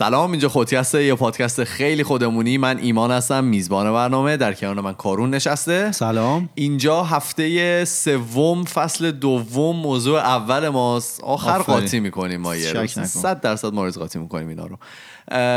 سلام 0.00 0.30
اینجا 0.30 0.48
هسته 0.72 1.04
یه 1.04 1.14
پادکست 1.14 1.64
خیلی 1.64 2.04
خودمونی. 2.04 2.58
من 2.58 2.78
ایمان 2.78 3.10
هستم 3.10 3.44
میزبان 3.44 3.92
برنامه. 3.92 4.36
در 4.36 4.54
کنار 4.54 4.80
من 4.80 4.92
کارون 4.92 5.30
نشسته. 5.30 5.92
سلام. 5.92 6.48
اینجا 6.54 7.02
هفته 7.02 7.84
سوم 7.84 8.64
فصل 8.64 9.10
دوم 9.10 9.76
موضوع 9.76 10.18
اول 10.18 10.68
ماست. 10.68 11.20
آخر 11.24 11.58
آفرین. 11.58 11.80
قاطی 11.80 12.00
می‌کنیم 12.00 12.40
ما 12.40 12.56
یه 12.56 12.72
روز. 12.72 12.98
نکن. 12.98 13.04
صد 13.04 13.40
درصد 13.40 13.72
ما 13.72 13.84
روز 13.84 13.98
قاطی 13.98 14.18
می‌کنیم 14.18 14.48
اینا 14.48 14.66
رو. 14.66 14.78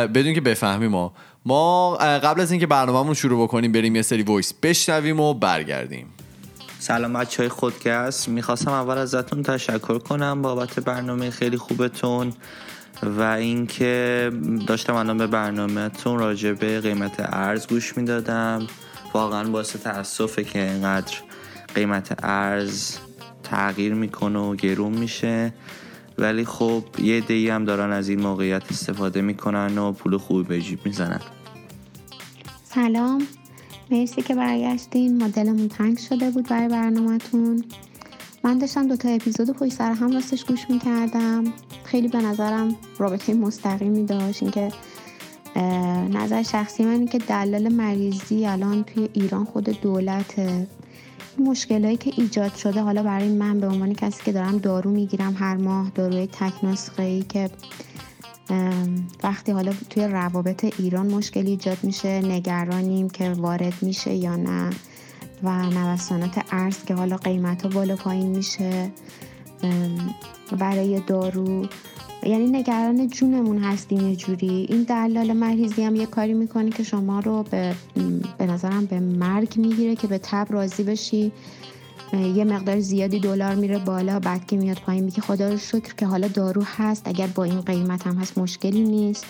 بدون 0.07 0.33
که 0.33 0.41
بفهمیم 0.41 0.91
ما. 0.91 1.13
ما 1.45 1.95
قبل 1.95 2.41
از 2.41 2.51
اینکه 2.51 2.67
برنامهمون 2.67 3.13
شروع 3.13 3.43
بکنیم 3.43 3.71
بریم 3.71 3.95
یه 3.95 4.01
سری 4.01 4.23
وایس 4.23 4.53
بشنویم 4.63 5.19
و 5.19 5.33
برگردیم. 5.33 6.07
سلام 6.79 7.13
بچه 7.13 7.43
های 7.43 7.49
خودکست. 7.49 8.29
می‌خواستم 8.29 8.71
اول 8.71 8.97
ازتون 8.97 9.43
تشکر 9.43 9.97
کنم 9.99 10.41
بابت 10.41 10.79
برنامه 10.79 11.29
خیلی 11.29 11.57
خوبتون. 11.57 12.33
و 13.09 13.21
اینکه 13.21 14.31
داشتم 14.67 14.95
الان 14.95 15.17
به 15.17 15.27
برنامهتون 15.27 16.19
راجع 16.19 16.51
به 16.51 16.81
قیمت 16.81 17.15
ارز 17.19 17.67
گوش 17.67 17.97
می‌دادم. 17.97 18.67
واقعا 19.13 19.49
باعث 19.49 19.75
تاسفه 19.75 20.43
که 20.43 20.71
اینقدر 20.71 21.13
قیمت 21.75 22.17
ارز 22.23 22.97
تغییر 23.43 23.93
می‌کنه 23.93 24.39
و 24.39 24.55
گرون 24.55 24.93
میشه. 24.93 25.53
ولی 26.17 26.45
خب 26.45 26.83
یه 26.99 27.19
دی 27.19 27.49
هم 27.49 27.65
دارن 27.65 27.91
از 27.91 28.09
این 28.09 28.21
موقعیت 28.21 28.63
استفاده 28.71 29.21
می‌کنن 29.21 29.77
و 29.77 29.91
پول 29.91 30.17
خوبی 30.17 30.43
به 30.43 30.61
جیب 30.61 30.79
می‌زنن. 30.85 31.21
سلام. 32.63 33.27
مرسی 33.91 34.21
که 34.21 34.35
برگشتین. 34.35 35.17
ما 35.17 35.27
دلمون 35.27 35.67
تنگ 35.67 35.99
شده 35.99 36.29
بود 36.31 36.49
برای 36.49 36.67
برنامهتون. 36.67 37.63
من 38.45 38.57
داشتم 38.57 38.87
دوتا 38.87 39.09
اپیزود 39.09 39.49
پشت 39.49 39.73
سر 39.73 39.91
هم 39.91 40.13
راستش 40.13 40.45
گوش 40.45 40.69
می‌کردم. 40.69 41.43
خیلی 41.83 42.07
به 42.07 42.21
نظرم 42.21 42.75
رابطه 42.97 43.33
مستقیمی 43.33 44.05
داشت. 44.05 44.43
اینکه 44.43 44.71
نظر 46.09 46.43
شخصی 46.43 46.83
من 46.83 46.91
اینه 46.91 47.07
که 47.07 47.17
دلال 47.17 47.73
مریضی 47.73 48.45
الان 48.45 48.83
توی 48.83 49.09
ایران 49.13 49.45
خود 49.45 49.81
دولته. 49.81 50.67
مشکلایی 51.39 51.97
که 51.97 52.11
ایجاد 52.17 52.55
شده 52.55 52.81
حالا 52.81 53.03
برای 53.03 53.29
من 53.29 53.59
به 53.59 53.67
عنوان 53.67 53.93
کسی 53.93 54.23
که 54.23 54.31
دارم 54.31 54.57
دارو 54.57 54.91
می‌گیرم 54.91 55.35
هر 55.39 55.55
ماه 55.55 55.91
داروی 55.95 56.27
تک 56.27 56.63
نسخه 56.63 57.03
ای 57.03 57.21
که 57.21 57.49
وقتی 59.23 59.51
حالا 59.51 59.73
توی 59.89 60.07
روابط 60.07 60.79
ایران 60.79 61.07
مشکلی 61.07 61.49
ایجاد 61.49 61.77
میشه 61.83 62.21
نگرانیم 62.21 63.09
که 63.09 63.29
وارد 63.29 63.73
میشه 63.81 64.13
یا 64.13 64.35
نه. 64.35 64.69
و 65.43 65.69
نوسانات 65.69 66.45
ارز 66.51 66.85
که 66.85 66.93
حالا 66.93 67.17
قیمت 67.17 67.61
ها 67.61 67.69
بالا 67.69 67.95
پایین 67.95 68.27
میشه 68.27 68.91
برای 70.59 70.99
دارو. 71.07 71.65
یعنی 72.23 72.45
نگران 72.45 73.07
جونمون 73.07 73.57
هستیم 73.57 74.09
یه 74.09 74.15
جوری. 74.15 74.67
این 74.69 74.83
دلال 74.83 75.33
مریضی 75.33 75.83
هم 75.83 75.95
یه 75.95 76.05
کاری 76.05 76.33
می‌کنه 76.33 76.69
که 76.69 76.83
شما 76.83 77.19
رو 77.19 77.43
به, 77.43 77.75
به 78.37 78.45
نظرم 78.45 78.85
به 78.85 78.99
مرگ 78.99 79.57
می‌گیره 79.57 79.95
که 79.95 80.07
به 80.07 80.17
تب 80.17 80.47
راضی 80.49 80.83
بشی. 80.83 81.31
یه 82.13 82.43
مقدار 82.43 82.79
زیادی 82.79 83.19
دلار 83.19 83.55
میره 83.55 83.79
بالا 83.79 84.19
بعد 84.19 84.47
که 84.47 84.57
میاد 84.57 84.77
پایین 84.77 85.03
میگه 85.03 85.21
خدا 85.21 85.49
رو 85.49 85.57
شکر 85.57 85.95
که 85.95 86.05
حالا 86.05 86.27
دارو 86.27 86.63
هست. 86.65 87.07
اگر 87.07 87.27
با 87.27 87.43
این 87.43 87.61
قیمت 87.61 88.07
هم 88.07 88.15
هست 88.15 88.37
مشکلی 88.37 88.81
نیست. 88.81 89.25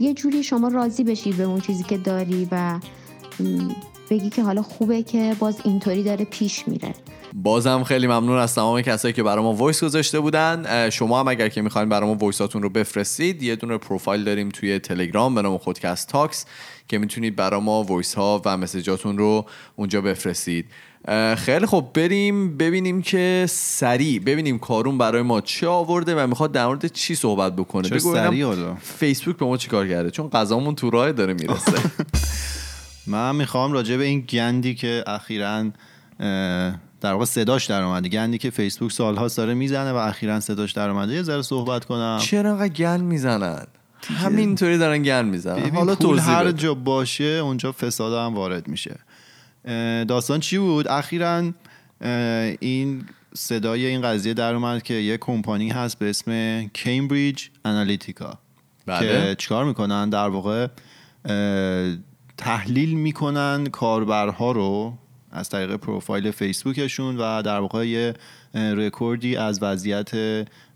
یه 0.00 0.14
جوری 0.14 0.42
شما 0.42 0.68
راضی 0.68 1.04
بشی 1.04 1.32
به 1.32 1.42
اون 1.42 1.60
چیزی 1.60 1.82
که 1.82 1.98
داری 1.98 2.48
و 2.52 2.78
بگی 4.12 4.30
که 4.30 4.42
حالا 4.42 4.62
خوبه 4.62 5.02
که 5.02 5.36
باز 5.38 5.56
اینطوری 5.64 6.02
داره 6.02 6.24
پیش 6.24 6.68
میره. 6.68 6.94
بازم 7.34 7.84
خیلی 7.84 8.06
ممنون 8.06 8.38
از 8.38 8.54
تمام 8.54 8.82
کسایی 8.82 9.14
که 9.14 9.22
برای 9.22 9.44
ما 9.44 9.52
voice 9.52 9.84
گذاشته 9.84 10.20
بودن. 10.20 10.90
شما 10.90 11.20
هم 11.20 11.28
اگر 11.28 11.48
که 11.48 11.62
می‌خواین 11.62 11.88
برای 11.88 12.08
ما 12.08 12.14
voice 12.14 12.44
اتون 12.44 12.62
رو 12.62 12.68
بفرستید 12.68 13.42
یه 13.42 13.56
دونه 13.56 13.78
پروفایل 13.78 14.24
داریم 14.24 14.48
توی 14.48 14.78
تلگرام 14.78 15.34
به 15.34 15.42
نام 15.42 15.58
خودکست 15.58 16.08
Talks 16.08 16.46
که 16.88 16.98
می‌تونید 16.98 17.36
برای 17.36 17.60
ما 17.60 17.82
voice 17.82 18.14
ها 18.14 18.42
و 18.44 18.56
message 18.56 18.99
اتون 18.99 19.18
رو 19.18 19.46
اونجا 19.76 20.00
بفرستید. 20.00 20.66
خیلی 21.36 21.66
خب 21.66 21.86
بریم 21.94 22.56
ببینیم 22.56 23.02
که 23.02 23.46
سریع 23.48 24.20
ببینیم 24.20 24.58
کارون 24.58 24.98
برای 24.98 25.22
ما 25.22 25.40
چه 25.40 25.68
آورده 25.68 26.14
و 26.14 26.26
می‌خواد 26.26 26.52
در 26.52 26.66
مورد 26.66 26.86
چی 26.86 27.14
صحبت 27.14 27.56
بکنه. 27.56 27.88
بگو 27.88 28.12
ببینم 28.12 28.30
سریع؟ 28.30 28.74
فیسبوک 28.74 29.36
به 29.36 29.44
ما 29.44 29.56
چیکار 29.56 29.88
کرده؟ 29.88 30.10
چون 30.10 30.28
غذامون 30.28 30.74
تو 30.74 30.90
راه 30.90 31.12
داره 31.12 31.34
می‌رسه. 31.34 31.72
من 33.06 33.36
می‌خوام 33.36 33.72
راجع 33.72 33.96
به 33.96 34.04
این 34.04 34.20
گندی 34.20 34.74
که 34.74 35.04
اخیرا 35.06 35.64
در 37.00 37.12
واقع 37.12 37.24
صداش 37.24 37.66
در 37.66 37.82
اومده 37.82 38.08
گندی 38.08 38.38
که 38.38 38.50
فیسبوک 38.50 38.92
سالهاست 38.92 39.36
داره 39.36 39.54
می‌زنه 39.54 39.92
و 39.92 39.96
اخیرا 39.96 40.40
صداش 40.40 40.72
در 40.72 40.88
اومده 40.88 41.14
یه 41.14 41.22
ذره 41.22 41.42
صحبت 41.42 41.84
کنم. 41.84 42.18
چرا 42.22 42.50
انقدر 42.50 42.68
گل 42.68 43.00
می‌زنن؟ 43.00 43.66
همینطوری 44.04 44.78
دارن 44.78 45.02
گل 45.02 45.24
می‌زنن. 45.24 45.70
حالا 45.70 45.94
پول 45.94 46.06
توضیح 46.08 46.30
هر 46.30 46.44
بده. 46.44 46.52
جا 46.52 46.74
باشه 46.74 47.24
اونجا 47.24 47.72
فساد 47.72 48.26
هم 48.26 48.34
وارد 48.34 48.68
میشه. 48.68 48.96
داستان 50.08 50.40
چی 50.40 50.58
بود؟ 50.58 50.88
اخیرا 50.88 51.52
این 52.60 53.04
صدای 53.34 53.86
این 53.86 54.02
قضیه 54.02 54.34
در 54.34 54.54
اومد 54.54 54.82
که 54.82 54.94
یه 54.94 55.16
کمپانی 55.16 55.70
هست 55.70 55.98
به 55.98 56.10
اسم 56.10 56.62
کمبریج 56.68 57.48
انالیتیکا 57.64 58.38
بله. 58.86 58.98
که 59.08 59.36
چیکار 59.38 59.64
می‌کنن؟ 59.64 60.10
در 60.10 60.28
واقع 60.28 60.66
تحلیل 62.42 62.94
می‌کنن 62.94 63.66
کاربرها 63.66 64.52
رو 64.52 64.94
از 65.30 65.48
طریق 65.48 65.76
پروفایل 65.76 66.30
فیسبوکشون 66.30 67.16
و 67.16 67.42
در 67.42 67.60
واقع 67.60 67.88
یه 67.88 68.14
رکوردی 68.54 69.36
از 69.36 69.62
وضعیت 69.62 70.10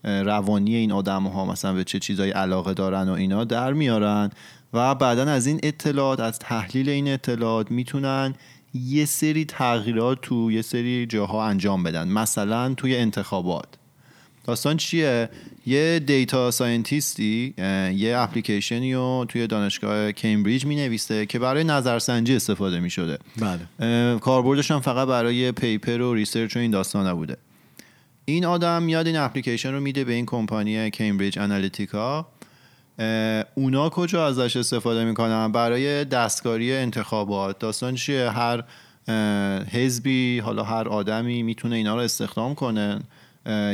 روانی 0.04 0.74
این 0.74 0.92
آدم 0.92 1.22
ها 1.22 1.44
مثلا 1.44 1.72
به 1.72 1.84
چه 1.84 1.98
چیزایی 1.98 2.32
علاقه 2.32 2.74
دارن 2.74 3.08
و 3.08 3.12
اینا 3.12 3.44
در 3.44 3.72
میارن 3.72 4.30
و 4.72 4.94
بعدا 4.94 5.22
از 5.22 5.46
این 5.46 5.60
اطلاعات 5.62 6.20
از 6.20 6.38
تحلیل 6.38 6.88
این 6.88 7.08
اطلاعات 7.08 7.70
می‌تونن 7.70 8.34
یه 8.74 9.04
سری 9.04 9.44
تغییرات 9.44 10.20
تو 10.22 10.52
یه 10.52 10.62
سری 10.62 11.06
جاها 11.06 11.44
انجام 11.44 11.82
بدن. 11.82 12.08
مثلا 12.08 12.74
توی 12.74 12.96
انتخابات. 12.96 13.68
داستان 14.46 14.76
چیه؟ 14.76 15.28
یه 15.66 15.98
data 16.06 16.50
scientist 16.50 17.44
ی 17.44 17.54
یه 17.96 18.14
اپلیکیشنی 18.16 18.94
رو 18.94 19.26
توی 19.28 19.46
دانشگاه 19.46 20.12
کمبریج 20.12 20.64
می 20.64 20.76
نویسه 20.76 21.26
که 21.26 21.38
برای 21.38 21.64
نظرسنجی 21.64 22.36
استفاده 22.36 22.80
می 22.80 22.90
شده 22.90 23.18
بله 23.36 24.18
کاربردش 24.18 24.70
هم 24.70 24.80
فقط 24.80 25.08
برای 25.08 25.52
paper 25.52 26.00
و 26.00 26.14
research 26.14 26.56
و 26.56 26.58
این 26.58 26.70
داستان 26.70 27.06
نبوده. 27.06 27.36
این 28.24 28.44
آدم 28.44 28.82
میاد 28.82 29.06
این 29.06 29.16
اپلیکیشن 29.16 29.72
رو 29.72 29.80
میده 29.80 30.04
به 30.04 30.12
این 30.12 30.26
کمپانی 30.26 30.90
کمبریج 30.90 31.38
انالیتیکا. 31.38 32.26
اونا 33.54 33.88
کجا 33.88 34.26
ازش 34.26 34.56
استفاده 34.56 35.04
می‌کنن؟ 35.04 35.52
برای 35.52 36.04
دستکاری 36.04 36.72
انتخابات. 36.72 37.58
داستان 37.58 37.94
چیه؟ 37.94 38.30
هر 38.30 38.64
حزبی 39.72 40.38
حالا 40.38 40.62
هر 40.62 40.88
آدمی 40.88 41.42
می‌تونه 41.42 41.76
اینا 41.76 41.94
رو 41.94 42.00
استخدام 42.00 42.54
کنه. 42.54 43.00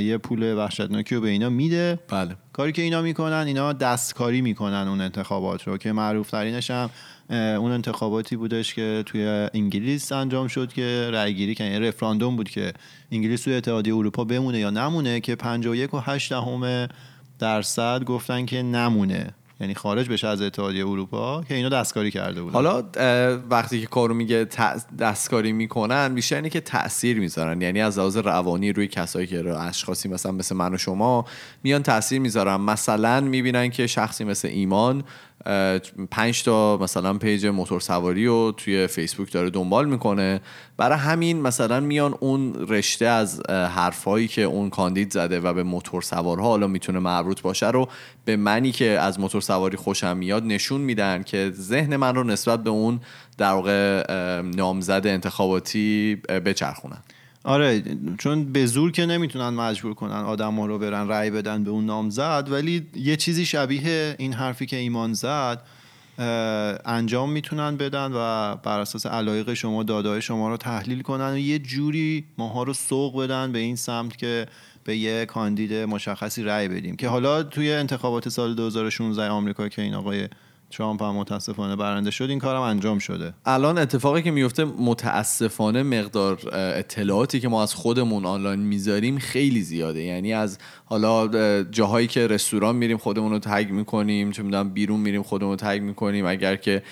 یه 0.00 0.19
پول 0.22 0.55
وحشتناکی 0.55 1.15
رو 1.15 1.21
به 1.21 1.28
اینا 1.28 1.49
میده. 1.49 1.99
بله. 2.09 2.37
کاری 2.53 2.72
که 2.72 2.83
اینا 2.83 3.03
می‌کنن 3.03 3.44
اینا 3.47 3.72
دستکاری 3.72 4.41
می‌کنن 4.41 4.88
اون 4.88 5.00
انتخابات 5.00 5.62
رو 5.62 5.77
که 5.77 5.93
معروف 5.93 6.31
ترینش 6.31 6.71
هم 6.71 6.91
اون 7.31 7.72
انتخاباتی 7.72 8.37
بودش 8.37 8.75
که 8.75 9.03
توی 9.06 9.49
انگلیس 9.55 10.12
انجام 10.12 10.49
شد 10.49 10.72
که 10.72 11.10
رأی 11.12 11.34
گیری 11.34 11.55
کردن 11.55 11.72
یعنی 11.72 11.88
رفراندوم 11.88 12.37
بود 12.37 12.50
که 12.50 12.72
انگلیس 13.12 13.43
توی 13.43 13.55
اتحادیه 13.55 13.94
اروپا 13.94 14.25
بمونه 14.25 14.59
یا 14.59 14.71
نمونه 14.71 15.21
که 15.21 15.34
51 15.34 15.94
و 15.94 15.99
8 15.99 16.33
دهم 16.33 16.89
درصد 17.39 18.04
گفتن 18.04 18.47
که 18.47 18.62
نمونه. 18.62 19.34
یعنی 19.62 19.74
خارج 19.74 20.09
بشه 20.09 20.28
از 20.28 20.42
اتحادیه 20.42 20.86
اروپا 20.86 21.42
که 21.48 21.54
اینا 21.54 21.68
دستکاری 21.68 22.10
کرده 22.10 22.42
بودن. 22.42 22.54
حالا 22.54 22.82
وقتی 23.50 23.80
که 23.80 23.86
کارو 23.86 24.14
میگه 24.14 24.48
دستکاری 24.98 25.53
می‌کنن 25.53 26.14
بیشتر 26.14 26.36
اینه 26.36 26.50
که 26.50 26.60
تاثیر 26.60 27.18
می‌ذارن. 27.18 27.62
یعنی 27.62 27.80
از 27.80 27.98
لحاظ 27.98 28.16
روانی 28.16 28.72
روی 28.72 28.86
کسایی 28.86 29.26
که 29.26 29.42
رو- 29.42 29.56
اشخاصی 29.56 30.09
مثلا 30.09 30.32
مثل 30.32 30.56
من 30.56 30.74
و 30.74 30.78
شما 30.78 31.24
میان 31.62 31.82
تاثیر 31.82 32.20
می‌ذارن. 32.20 32.56
مثلا 32.56 33.20
می‌بینن 33.20 33.70
که 33.70 33.86
شخصی 33.86 34.24
مثل 34.24 34.48
ایمان 34.48 35.04
پنج 36.10 36.42
تا 36.42 36.77
مثلا 36.77 37.15
پیج 37.15 37.47
موتور 37.47 37.80
سواری 37.80 38.27
رو 38.27 38.53
توی 38.56 38.86
فیسبوک 38.86 39.33
داره 39.33 39.50
دنبال 39.50 39.89
می‌کنه. 39.89 40.41
برای 40.77 40.98
همین 40.98 41.41
مثلا 41.41 41.80
میان 41.80 42.15
اون 42.21 42.66
رشته 42.68 43.06
از 43.06 43.42
اه، 43.48 43.56
حرفایی 43.56 44.28
که 44.28 44.42
اون 44.42 44.71
کاندید 44.71 45.12
زده 45.12 45.41
و 45.41 45.53
به 45.53 45.62
موتور 45.62 46.03
سوارها 46.03 46.48
حالا 46.48 46.66
می‌تونه 46.66 46.98
مربوط 46.98 47.42
باشه 47.42 47.71
رو 47.71 47.89
به 48.24 48.36
منی 48.36 48.72
که 48.72 48.91
از 48.91 49.21
موتور 49.21 49.41
سواری 49.41 49.77
خوشم 49.77 50.16
میاد 50.16 50.44
نشون 50.44 50.80
میدن 50.80 51.22
که 51.22 51.53
ذهن 51.54 51.97
من 51.97 52.15
رو 52.15 52.24
نسبت 52.24 52.62
به 52.62 52.71
اون 52.71 53.00
در 53.39 53.53
واقع 53.53 54.41
نامزد 54.41 55.03
انتخاباتی 55.04 56.15
بچرخونن. 56.44 57.03
آره 57.44 57.83
چون 58.18 58.53
به 58.53 58.66
زور 58.66 58.92
که 58.92 59.06
نمی‌تونن 59.06 59.48
مجبور 59.48 59.94
کنن 59.94 60.12
آدم 60.12 60.60
رو 60.60 60.78
برن 60.78 61.09
رأی 61.09 61.30
بدن 61.30 61.65
به 61.65 61.71
اون 61.71 61.86
نامزد 61.86 62.48
ولی 62.50 62.86
یه 62.97 63.16
چیزی 63.16 63.47
شبیه 63.47 64.15
این 64.18 64.33
حرفی 64.33 64.66
که 64.66 64.77
ایمان 64.77 65.12
زد 65.12 65.62
انجام 66.84 67.30
می‌تونن 67.33 67.77
بدن 67.77 68.12
و 68.15 68.54
بر 68.56 68.80
اساس 68.80 69.06
علایق 69.06 69.54
شما 69.54 69.83
دادای 69.83 70.22
شما 70.22 70.48
رو 70.48 70.56
تحلیل 70.56 71.03
کنن 71.03 71.33
و 71.33 71.39
یه 71.39 71.59
جوری 71.59 72.24
ماها 72.39 72.62
رو 72.62 72.72
سوق 72.72 73.22
بدن 73.22 73.53
به 73.53 73.59
این 73.59 73.77
سمت 73.77 74.16
که 74.16 74.47
به 74.84 74.97
یه 74.97 75.27
کاندید 75.27 75.74
مشخصی 75.74 76.42
رأی 76.42 76.68
بدیم. 76.68 76.97
که 76.97 77.09
حالا 77.09 77.42
توی 77.42 77.72
انتخابات 77.72 78.28
سال 78.28 78.54
2016 78.54 79.28
آمریکا 79.28 79.68
که 79.68 79.83
این 79.83 79.94
آقای 79.94 80.28
ترامپ 80.72 81.03
هم 81.03 81.15
متاسفانه 81.15 81.77
برنده 81.77 82.10
شد 82.10 82.30
این 82.30 82.39
کارم 82.39 82.60
انجام 82.60 82.98
شده. 82.98 83.34
الان 83.45 83.78
اتفاقی 83.78 84.22
که 84.22 84.30
میفته 84.30 84.65
متاسفانه 84.65 85.83
مقدار 85.83 86.39
اطلاعاتی 86.53 87.41
که 87.41 87.48
ما 87.48 87.63
از 87.63 87.74
خودمون 87.74 88.27
آنلاین 88.27 88.60
می‌ذاریم 88.60 89.19
خیلی 89.19 89.63
زیاده. 89.63 90.03
یعنی 90.03 90.33
از 90.33 90.59
حالا 90.92 91.62
جاهایی 91.62 92.06
که 92.06 92.27
رستوران 92.27 92.77
میریم 92.77 92.97
خودمون 92.97 93.33
رو 93.33 93.39
تگ 93.39 93.71
می‌کنیم 93.71 94.30
چه 94.30 94.42
می‌دونم 94.42 94.71
بیرون 94.71 95.00
میریم 95.00 95.22
خودمون 95.22 95.50
رو 95.50 95.56
تگ 95.56 95.83
می‌کنیم 95.83 96.27
اگر 96.27 96.56
که 96.56 96.83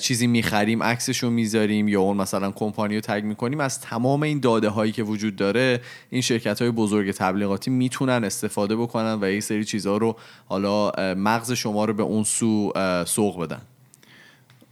چیزی 0.00 0.26
می‌خریم 0.26 0.82
عکسش 0.82 1.18
رو 1.18 1.30
می‌ذاریم 1.30 1.88
یا 1.88 2.00
اون 2.00 2.16
مثلا 2.16 2.50
کمپانی 2.50 2.94
رو 2.94 3.00
تگ 3.00 3.24
می‌کنیم 3.24 3.60
از 3.60 3.80
تمام 3.80 4.22
این 4.22 4.40
داده 4.40 4.68
هایی 4.68 4.92
که 4.92 5.02
وجود 5.02 5.36
داره 5.36 5.80
این 6.10 6.22
شرکت 6.22 6.62
های 6.62 6.70
بزرگ 6.70 7.10
تبلیغاتی 7.10 7.70
می‌تونن 7.70 8.24
استفاده 8.24 8.76
بکنن 8.76 9.18
و 9.20 9.30
یه 9.30 9.40
سری 9.40 9.64
چیزها 9.64 9.96
رو 9.96 10.16
حالا 10.46 10.92
مغز 11.14 11.52
شما 11.52 11.84
رو 11.84 11.94
به 11.94 12.02
اون 12.02 12.24
سو 12.24 12.72
سوق 13.06 13.42
بدن. 13.42 13.62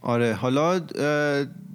آره 0.01 0.33
حالا 0.33 0.81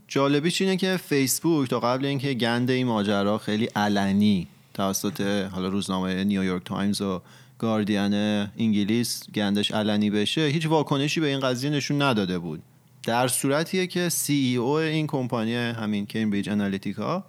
جالبیش 0.09 0.63
اینه 0.63 0.77
که 0.77 0.97
فیسبوک 0.97 1.71
تا 1.71 1.81
قبل 1.81 2.05
اینکه 2.05 2.35
گند 2.35 2.71
این 2.71 2.87
ماجرا 2.87 3.39
خیلی 3.39 3.69
علنی 3.77 4.49
توسط 4.77 5.21
حالا 5.53 5.69
روزنامه 5.69 6.25
نیویورک 6.25 6.65
تایمز 6.65 7.01
و 7.01 7.23
گاردین 7.59 8.15
انگلیس 8.59 9.31
گندش 9.35 9.71
علنی 9.71 10.11
بشه 10.11 10.41
هیچ 10.41 10.67
واکنشی 10.67 11.21
به 11.21 11.27
این 11.27 11.41
قضیه 11.41 11.71
نشون 11.71 12.03
نداده 12.03 12.39
بود. 12.39 12.63
در 13.07 13.29
صورتیه 13.29 13.87
که 13.87 14.09
CEO 14.09 14.71
این 14.71 15.07
کمپانی 15.07 15.55
همین 15.55 16.07
کمبریج 16.07 16.49
انالیتیکا 16.49 17.25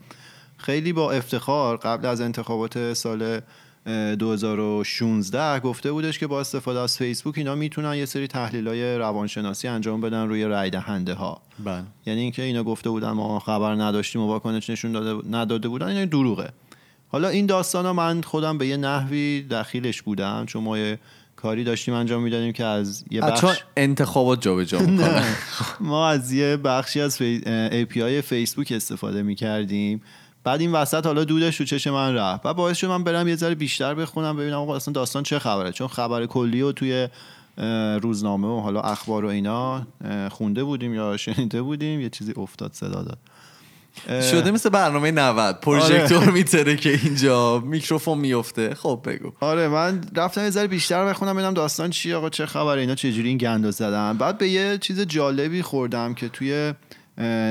خیلی 0.57 0.93
با 0.93 1.11
افتخار 1.11 1.77
قبل 1.77 2.05
از 2.05 2.21
انتخابات 2.21 2.93
سال 2.93 3.41
2016 3.87 5.59
گفته 5.59 5.91
بودش 5.91 6.19
که 6.19 6.27
با 6.27 6.39
استفاده 6.39 6.79
از 6.79 6.97
فیسبوک 6.97 7.37
اینا 7.37 7.55
می‌تونن 7.55 7.95
یه 7.95 8.05
سری 8.05 8.27
تحلیل 8.27 8.67
های 8.67 8.97
روانشناسی 8.97 9.67
انجام 9.67 10.01
بدن 10.01 10.27
روی 10.27 10.43
رای 10.43 10.69
دهنده 10.69 11.13
ها 11.13 11.41
بله. 11.65 11.83
یعنی 12.05 12.21
اینکه 12.21 12.43
اینا 12.43 12.63
گفته 12.63 12.89
بودن 12.89 13.11
ما 13.11 13.39
خبر 13.39 13.75
نداشتیم 13.75 14.21
و 14.21 14.27
واکنش 14.27 14.69
نشون 14.69 14.91
داده 14.91 15.27
نداده 15.31 15.67
بودن 15.67 15.87
اینا 15.87 16.05
دروغه. 16.05 16.49
حالا 17.07 17.29
این 17.29 17.45
داستان 17.45 17.85
ها 17.85 17.93
من 17.93 18.21
خودم 18.21 18.57
به 18.57 18.67
یه 18.67 18.77
نحوی 18.77 19.41
دخیلش 19.41 20.01
بودم 20.01 20.45
چون 20.45 20.63
ما 20.63 20.77
یه 20.77 20.99
کاری 21.35 21.63
داشتیم 21.63 21.93
انجام 21.93 22.23
می‌دادیم 22.23 22.53
که 22.53 22.65
از 22.65 23.03
یه 23.11 23.21
بخش 23.21 23.59
انتخابات 23.77 24.41
جابجا 24.41 24.79
ما 25.79 26.09
از 26.09 26.31
یه 26.31 26.57
بخشی 26.57 27.01
از 27.01 27.17
فی... 27.17 27.41
API 27.71 28.25
فیسبوک 28.25 28.73
استفاده 28.75 29.21
می‌کردیم. 29.23 30.01
بعد 30.43 30.61
این 30.61 30.71
وسط 30.71 31.05
حالا 31.05 31.23
دودش 31.23 31.59
رو 31.59 31.65
چش 31.65 31.87
من 31.87 32.15
رفت. 32.15 32.45
و 32.45 32.53
باعث 32.53 32.77
شد 32.77 32.87
من 32.87 33.03
برم 33.03 33.27
یه 33.27 33.35
ذره 33.35 33.55
بیشتر 33.55 33.93
بخونم 33.93 34.37
ببینم 34.37 34.57
آقا 34.57 34.75
اصلا 34.75 34.91
داستان 34.91 35.23
چه 35.23 35.39
خبره. 35.39 35.71
چون 35.71 35.87
خبر 35.87 36.25
کلی 36.25 36.61
و 36.61 36.71
توی 36.71 37.07
روزنامه 38.01 38.47
و 38.47 38.59
حالا 38.59 38.81
اخبار 38.81 39.25
و 39.25 39.27
اینا 39.27 39.87
خونده 40.31 40.63
بودیم 40.63 40.93
یا 40.93 41.17
شنیده 41.17 41.61
بودیم 41.61 42.01
یه 42.01 42.09
چیزی 42.09 42.33
افتاد 42.37 42.73
صدا 42.73 43.03
داد. 43.03 43.17
شده 44.31 44.51
مثل 44.51 44.69
برنامه 44.69 45.11
90 45.11 45.59
پروژکتور 45.59 46.17
آره. 46.17 46.31
میتره 46.31 46.75
که 46.75 46.99
اینجا. 47.03 47.59
میکروفون 47.59 48.17
میفته. 48.17 48.75
خب 48.75 49.01
بگو. 49.05 49.31
آره 49.39 49.67
من 49.67 50.01
رفتم 50.15 50.43
یه 50.43 50.49
ذره 50.49 50.67
بیشتر 50.67 51.05
بخونم 51.05 51.33
ببینم 51.33 51.53
داستان 51.53 51.89
چی 51.89 52.13
آقا 52.13 52.29
چه 52.29 52.45
خبره 52.45 52.81
اینا 52.81 52.95
چجوری 52.95 53.29
این 53.29 53.37
گندو 53.37 53.71
زدن. 53.71 54.17
بعد 54.17 54.37
به 54.37 54.49
یه 54.49 54.77
چیز 54.77 55.01
جالبی 55.01 55.61
خوردم 55.61 56.13
که 56.13 56.29
توی 56.29 56.73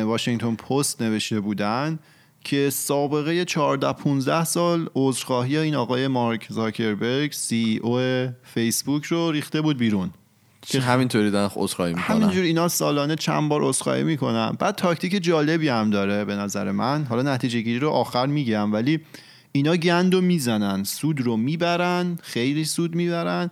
واشنگتن 0.04 0.54
پست 0.54 1.02
نوشته 1.02 1.40
بودن 1.40 1.98
که 2.44 2.70
سابقه 2.70 3.44
14 3.44 3.92
15 3.92 4.44
سال 4.44 4.88
عذرخواهی 4.94 5.56
این 5.56 5.74
آقای 5.74 6.08
مارک 6.08 6.46
زاکربرگ 6.50 7.32
سی 7.32 7.80
او 7.82 8.26
فیسبوک 8.42 9.04
رو 9.04 9.30
ریخته 9.30 9.60
بود 9.60 9.78
بیرون. 9.78 10.10
که 10.66 10.80
همینطوری 10.80 11.30
دارن 11.30 11.50
عذرخواهی 11.56 11.94
می‌کنن؟ 11.94 12.16
همینجور 12.16 12.44
اینا 12.44 12.68
سالانه 12.68 13.16
چند 13.16 13.48
بار 13.48 13.62
عذرخواهی 13.64 14.02
می‌کنن. 14.02 14.52
بعد 14.58 14.74
تاکتیک 14.74 15.22
جالبی 15.22 15.68
هم 15.68 15.90
داره 15.90 16.24
به 16.24 16.36
نظر 16.36 16.70
من. 16.72 17.04
حالا 17.04 17.34
نتیجه 17.34 17.60
گیری 17.60 17.78
رو 17.78 17.90
آخر 17.90 18.26
میگم 18.26 18.72
ولی 18.72 19.00
اینا 19.52 19.76
گند 19.76 20.14
رو 20.14 20.20
می‌زنن 20.20 20.84
سود 20.84 21.20
رو 21.20 21.36
می‌برن 21.36 22.18
خیلی 22.22 22.64
سود 22.64 22.94
می‌برن. 22.94 23.50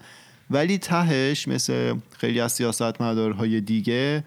ولی 0.51 0.79
تهش 0.79 1.49
مثل 1.49 1.95
خیلی 2.19 2.41
از 2.41 2.53
سیاست 2.53 3.01
مدارهای 3.01 3.61
دیگه 3.61 4.25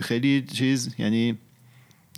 خیلی 0.00 0.42
چیز 0.42 0.94
یعنی 0.98 1.38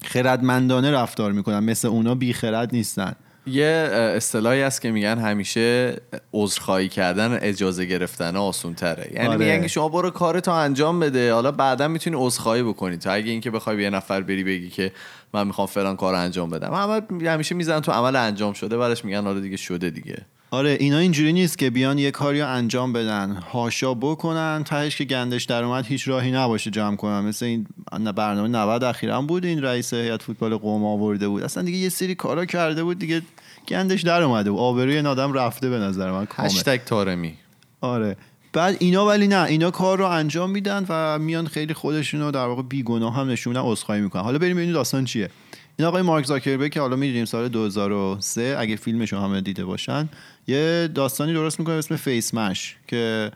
خردمندانه 0.04 0.90
رفتار 0.90 1.32
می‌کنن. 1.32 1.60
مثل 1.60 1.88
اونا 1.88 2.14
بی 2.14 2.32
خرد 2.32 2.74
نیستن. 2.74 3.12
یه 3.46 3.90
اصطلاحی 4.16 4.62
هست 4.62 4.80
که 4.80 4.90
میگن 4.90 5.18
همیشه 5.18 5.96
عذرخواهی 6.32 6.88
کردن 6.88 7.38
اجازه 7.42 7.84
گرفتن 7.84 8.36
آسون 8.36 8.74
تره 8.74 9.10
یعنی 9.14 9.28
آره. 9.28 9.36
میگن 9.36 9.62
که 9.62 9.68
شما 9.68 9.88
برو 9.88 10.10
کارتو 10.10 10.50
انجام 10.50 11.00
بده. 11.00 11.32
حالا 11.32 11.52
بعدا 11.52 11.88
می‌تونی 11.88 12.16
عذرخواهی 12.18 12.62
بکنی. 12.62 12.96
تا 12.96 13.12
اگه 13.12 13.30
اینکه 13.30 13.50
بخوای 13.50 13.82
یه 13.82 13.90
نفر 13.90 14.20
بری 14.20 14.44
بگی 14.44 14.70
که 14.70 14.92
من 15.34 15.46
می‌خوام 15.46 15.66
فلان 15.66 15.96
کار 15.96 16.14
انجام 16.14 16.50
بدم. 16.50 16.74
همه 16.74 17.30
همیشه 17.30 17.54
می‌زنن 17.54 17.80
تو 17.80 17.92
عمل 17.92 18.16
انجام 18.16 18.52
شده. 18.52 18.76
بعدش 18.76 19.04
میگن 19.04 19.24
حالا 19.24 19.40
دیگه 19.40 19.56
شده 19.56 19.90
دیگه. 19.90 20.16
آره 20.54 20.76
اینا 20.80 20.98
اینجوری 20.98 21.32
نیست 21.32 21.58
که 21.58 21.70
بیان 21.70 21.98
یه 21.98 22.10
کاری 22.10 22.40
رو 22.40 22.48
انجام 22.48 22.92
بدن. 22.92 23.30
هاشا 23.52 23.94
بکنن 23.94 24.64
تهش 24.64 24.96
که 24.96 25.04
گندش 25.04 25.44
در 25.44 25.64
اومد 25.64 25.86
هیچ 25.86 26.08
راهی 26.08 26.30
نباشه 26.30 26.70
جمع 26.70 26.96
کنن. 26.96 27.20
مثل 27.20 27.46
این 27.46 27.66
برنامه 28.12 28.48
90 28.48 28.84
اخیرا 28.84 29.22
بود 29.22 29.44
این 29.44 29.62
رئیس 29.62 29.94
هیئت 29.94 30.22
فوتبال 30.22 30.56
قم 30.56 30.84
آورده 30.84 31.28
بود. 31.28 31.42
اصلا 31.42 31.62
دیگه 31.62 31.78
یه 31.78 31.88
سری 31.88 32.14
کارا 32.14 32.44
کرده 32.44 32.84
بود 32.84 32.98
دیگه 32.98 33.22
گندش 33.68 34.02
در 34.02 34.22
اومده 34.22 34.50
و 34.50 34.56
آبروی 34.56 34.96
این 34.96 35.06
آدم 35.06 35.32
رفته 35.32 35.70
به 35.70 35.78
نظر 35.78 36.10
من 36.10 36.26
هشتگ 36.36 36.80
تارمی. 36.84 37.34
آره. 37.80 38.16
بعد 38.52 38.76
اینا 38.78 39.06
ولی 39.06 39.28
نه 39.28 39.42
اینا 39.42 39.70
کار 39.70 39.98
رو 39.98 40.06
انجام 40.06 40.50
میدن 40.50 40.86
و 40.88 41.18
میان 41.18 41.46
خیلی 41.46 41.74
خودشونو 41.74 42.30
در 42.30 42.46
واقع 42.46 42.62
بیگناه 42.62 43.16
هم 43.16 43.30
نشون 43.30 43.52
میدن 43.52 43.66
عذرخواهی 43.66 44.00
می‌کنن. 44.00 44.22
حالا 44.22 44.38
بریم 44.38 44.56
ببینیم 44.56 44.74
داستان 44.74 45.04
چیه. 45.04 45.30
این 45.78 45.88
آقای 45.88 46.02
مارک 46.02 46.26
زاکربرگ 46.26 46.72
که 46.72 46.80
حالا 46.80 46.96
می‌دونیم 46.96 47.24
سال 47.24 47.48
2003 47.48 48.56
اگه 48.58 48.76
فیلمش 48.76 49.12
رو 49.12 49.18
همه 49.18 49.40
دیده 49.40 49.64
باشن 49.64 50.08
یه 50.46 50.88
داستانی 50.94 51.32
درست 51.32 51.58
می‌کنه 51.60 51.74
اسم 51.74 51.96
Facemash 51.96 52.76
که 52.86 53.32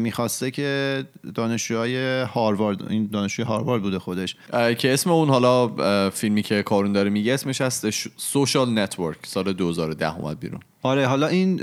می‌خواسته 0.00 0.50
که 0.50 1.04
دانشجوهای 1.34 2.20
هاروارد 2.20 2.82
این 2.90 3.08
دانشجوی 3.12 3.44
هاروارد 3.44 3.82
بوده 3.82 3.98
خودش. 3.98 4.36
که 4.78 4.92
اسم 4.92 5.10
اون 5.10 5.28
حالا 5.28 5.68
فیلمی 6.10 6.42
که 6.42 6.62
کارون 6.62 6.92
داره 6.92 7.10
میگه 7.10 7.34
اسمش 7.34 7.60
هست 7.60 7.90
Social 8.16 8.78
Network 8.78 9.18
سال 9.26 9.52
2010 9.52 10.16
اومد 10.18 10.40
بیرون. 10.40 10.60
آره 10.82 11.06
حالا 11.06 11.26
این 11.26 11.60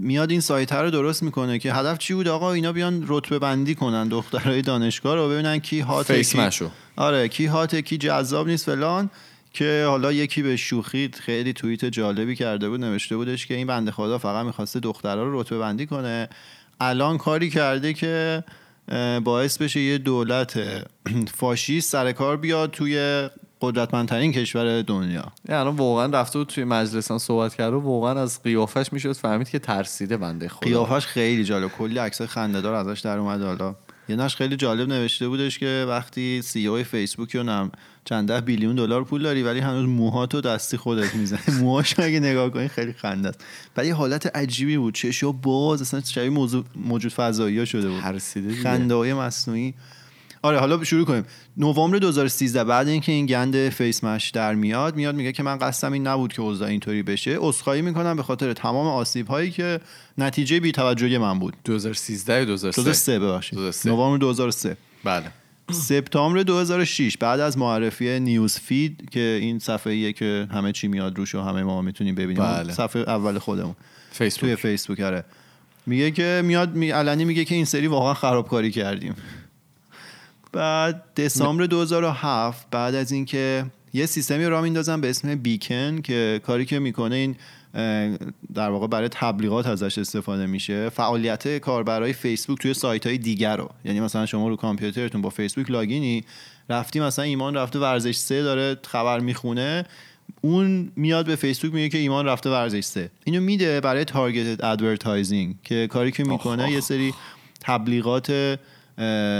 میاد 0.00 0.30
این 0.30 0.40
سایت 0.40 0.72
رو 0.72 0.90
درست 0.90 1.22
می‌کنه 1.22 1.58
که 1.58 1.72
هدف 1.72 1.98
چی 1.98 2.14
بود؟ 2.14 2.28
آقا 2.28 2.52
اینا 2.52 2.72
بیان 2.72 3.04
رتبه 3.08 3.38
بندی 3.38 3.74
کنن 3.74 4.08
دخترای 4.08 4.62
دانشگاه 4.62 5.14
رو 5.14 5.28
ببینن 5.28 5.58
کی 5.58 5.80
hot 5.80 6.10
مشو. 6.36 6.70
آره 6.96 7.28
کی 7.28 7.46
hot 7.46 7.76
کی 7.76 7.98
جذاب 7.98 8.48
نیست 8.48 8.66
فلان 8.66 9.10
که 9.52 9.84
حالا 9.88 10.12
یکی 10.12 10.42
به 10.42 10.56
شوخی 10.56 11.10
خیلی 11.20 11.52
توییت 11.52 11.84
جالبی 11.84 12.36
کرده 12.36 12.68
بود 12.68 12.80
نوشته 12.80 13.16
بودش 13.16 13.46
که 13.46 13.54
این 13.54 13.66
بنده 13.66 13.90
خدا 13.90 14.18
فقط 14.18 14.46
می‌خواسته 14.46 14.80
دخترها 14.80 15.22
رو 15.22 15.40
رتبه 15.40 15.58
بندی 15.58 15.86
کنه. 15.86 16.28
الان 16.80 17.18
کاری 17.18 17.50
کرده 17.50 17.92
که 17.92 18.44
باعث 19.24 19.58
بشه 19.58 19.80
یه 19.80 19.98
دولت 19.98 20.60
فاشیست 21.38 21.92
سر 21.92 22.12
کار 22.12 22.36
بیاد 22.36 22.70
توی 22.70 23.28
قدرتمندترین 23.60 24.32
کشور 24.32 24.82
دنیا. 24.82 25.32
یعنی 25.48 25.70
واقعا 25.70 26.06
رفته 26.06 26.38
بود 26.38 26.48
توی 26.48 26.64
مجلسان 26.64 27.18
صحبت 27.18 27.54
کرده 27.54 27.76
و 27.76 27.80
واقعا 27.80 28.22
از 28.22 28.42
قیافش 28.42 28.92
می‌شد 28.92 29.12
فهمید 29.12 29.48
که 29.48 29.58
ترسیده 29.58 30.16
بنده 30.16 30.48
خدا. 30.48 30.66
قیافش 30.66 31.06
خیلی 31.06 31.44
جالب 31.44 31.70
کلی 31.70 31.98
عکس 31.98 32.22
خنده‌دار 32.22 32.74
ازش 32.74 33.00
در 33.00 33.18
اومد. 33.18 33.42
حالا 33.42 33.74
یه 34.08 34.16
نش 34.16 34.36
خیلی 34.36 34.56
جالب 34.56 34.88
نوشته 34.88 35.28
بودش 35.28 35.58
که 35.58 35.86
وقتی 35.88 36.42
سی 36.42 36.66
او 36.66 36.82
فیسبوک 36.82 37.36
رو 37.36 37.42
نم 37.42 37.70
چند 38.04 38.28
ده 38.28 38.40
بیلیون 38.40 38.76
دلار 38.76 39.04
پول 39.04 39.22
داری 39.22 39.42
ولی 39.42 39.60
هنوز 39.60 39.88
موهاتو 39.88 40.40
دستی 40.40 40.76
خودت 40.76 41.14
می‌زنی. 41.14 41.40
موهاش 41.60 42.00
اگه 42.00 42.20
نگاه 42.20 42.50
کنی 42.50 42.68
خیلی 42.68 42.92
خنده 42.92 43.28
است. 43.28 43.44
ولی 43.76 43.90
حالت 43.90 44.36
عجیبی 44.36 44.78
بود. 44.78 44.94
چشو 44.94 45.32
باز 45.32 45.82
اصلا 45.82 46.00
شبیه 46.00 46.30
موجود 46.76 47.12
فضایی 47.12 47.58
ها 47.58 47.64
شده 47.64 47.88
بود. 47.88 48.00
خنده 48.62 48.94
های 48.94 49.14
مصنوعی. 49.14 49.74
آره 50.42 50.58
حالا 50.58 50.84
شروع 50.84 51.04
کنیم. 51.04 51.24
نوامبر 51.56 51.98
2013 51.98 52.64
بعد 52.64 52.88
اینکه 52.88 53.12
این 53.12 53.26
گند 53.26 53.68
Facemash 53.68 54.30
در 54.30 54.54
میاد 54.54 54.96
میاد 54.96 55.14
میگه 55.14 55.32
که 55.32 55.42
من 55.42 55.58
قصدم 55.58 55.92
این 55.92 56.06
نبود 56.06 56.32
که 56.32 56.42
اوضاع 56.42 56.68
اینطوری 56.68 57.02
بشه. 57.02 57.36
عذرخواهی 57.38 57.82
می‌کنم 57.82 58.16
به 58.16 58.22
خاطر 58.22 58.52
تمام 58.52 58.86
آسیب 58.86 59.26
هایی 59.26 59.50
که 59.50 59.80
نتیجه 60.18 60.60
بی 60.60 60.72
توجهی 60.72 61.18
من 61.18 61.38
بود. 61.38 61.56
2013 61.64 62.38
یا 62.38 62.44
2003 62.44 62.82
2003 62.82 63.18
ببخشید. 63.18 63.58
نوامبر 63.84 64.18
2003 64.18 64.76
بله. 65.04 65.26
سپتامبر 65.70 66.42
2006 66.42 67.16
بعد 67.16 67.40
از 67.40 67.58
معرفی 67.58 68.20
News 68.20 68.58
Feed 68.58 69.10
که 69.10 69.38
این 69.40 69.58
صفحه 69.58 69.92
ایه 69.92 70.12
که 70.12 70.48
همه 70.52 70.72
چی 70.72 70.88
میاد 70.88 71.18
روش 71.18 71.34
و 71.34 71.40
همه 71.40 71.62
ما 71.62 71.82
می‌تونیم 71.82 72.14
ببینیم. 72.14 72.42
بله. 72.42 72.72
صفحه 72.72 73.02
اول 73.02 73.38
خودمون. 73.38 73.74
فیسبوک. 74.12 74.40
توی 74.40 74.56
فیسبوک 74.56 75.00
آره. 75.00 75.24
میگه 75.86 76.10
که 76.10 76.42
میاد 76.44 76.74
می... 76.74 76.90
علنی 76.90 77.24
میگه 77.24 77.44
که 77.44 77.54
این 77.54 77.64
سری 77.64 77.86
واقعا 77.86 78.14
خرابکاری 78.14 78.70
کردیم. 78.70 79.14
بعد 80.52 81.14
دسامبر 81.14 81.66
2007 81.66 82.66
بعد 82.70 82.94
از 82.94 83.12
اینکه 83.12 83.64
یه 83.92 84.06
سیستمی 84.06 84.46
را 84.46 84.62
میندازن 84.62 85.00
به 85.00 85.10
اسم 85.10 85.34
بیکن 85.34 86.00
که 86.00 86.40
کاری 86.46 86.64
که 86.64 86.78
می‌کنه 86.78 87.16
این 87.16 87.36
در 88.54 88.70
واقع 88.70 88.86
برای 88.86 89.08
تبلیغات 89.08 89.66
ازش 89.66 89.98
استفاده 89.98 90.46
میشه. 90.46 90.88
فعالیت 90.88 91.58
کاربرای 91.58 92.12
فیسبوک 92.12 92.58
توی 92.58 92.74
سایت 92.74 93.06
های 93.06 93.18
دیگر 93.18 93.56
رو. 93.56 93.70
یعنی 93.84 94.00
مثلا 94.00 94.26
شما 94.26 94.48
رو 94.48 94.56
کامپیوترتون 94.56 95.22
با 95.22 95.30
فیسبوک 95.30 95.70
لاگینی 95.70 96.24
رفتی 96.68 97.00
مثلا 97.00 97.24
ایمان 97.24 97.56
رفته 97.56 97.78
ورزش 97.78 98.16
سه 98.16 98.42
داره 98.42 98.76
خبر 98.84 99.20
می‌خونه. 99.20 99.86
اون 100.40 100.92
میاد 100.96 101.26
به 101.26 101.36
فیسبوک 101.36 101.74
میگه 101.74 101.88
که 101.88 101.98
ایمان 101.98 102.26
رفته 102.26 102.50
ورزش 102.50 102.84
سه. 102.84 103.10
اینو 103.24 103.40
میده 103.40 103.80
برای 103.80 104.04
targeted 104.04 104.64
advertising 104.64 105.54
که 105.64 105.86
کاری 105.86 106.10
که 106.10 106.24
می‌کنه 106.24 106.72
یه 106.72 106.80
سری 106.80 107.14
تبلیغات 107.60 108.58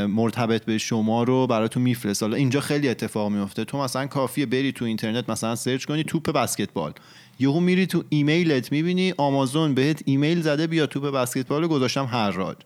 مرتبط 0.08 0.64
به 0.64 0.78
شما 0.78 1.22
رو 1.22 1.46
براتون 1.46 1.82
می‌فرسته 1.82 2.22
حالا 2.22 2.36
اینجا 2.36 2.60
خیلی 2.60 2.88
اتفاق 2.88 3.30
میفته 3.30 3.64
تو 3.64 3.78
مثلا 3.78 4.06
کافیه 4.06 4.46
بری 4.46 4.72
تو 4.72 4.84
اینترنت 4.84 5.30
مثلا 5.30 5.54
search 5.54 5.84
کنی 5.84 6.04
توپ 6.04 6.30
بسکتبال. 6.30 6.92
یهو 7.40 7.60
میری 7.60 7.86
تو 7.86 8.04
ایمیلت 8.08 8.72
می‌بینی 8.72 9.14
آمازون 9.16 9.74
بهت 9.74 10.02
ایمیل 10.04 10.40
زده 10.42 10.66
بیا 10.66 10.86
توپ 10.86 11.04
بسکتبال 11.04 11.62
رو 11.62 11.68
گذاشتم 11.68 12.04
حراج 12.04 12.64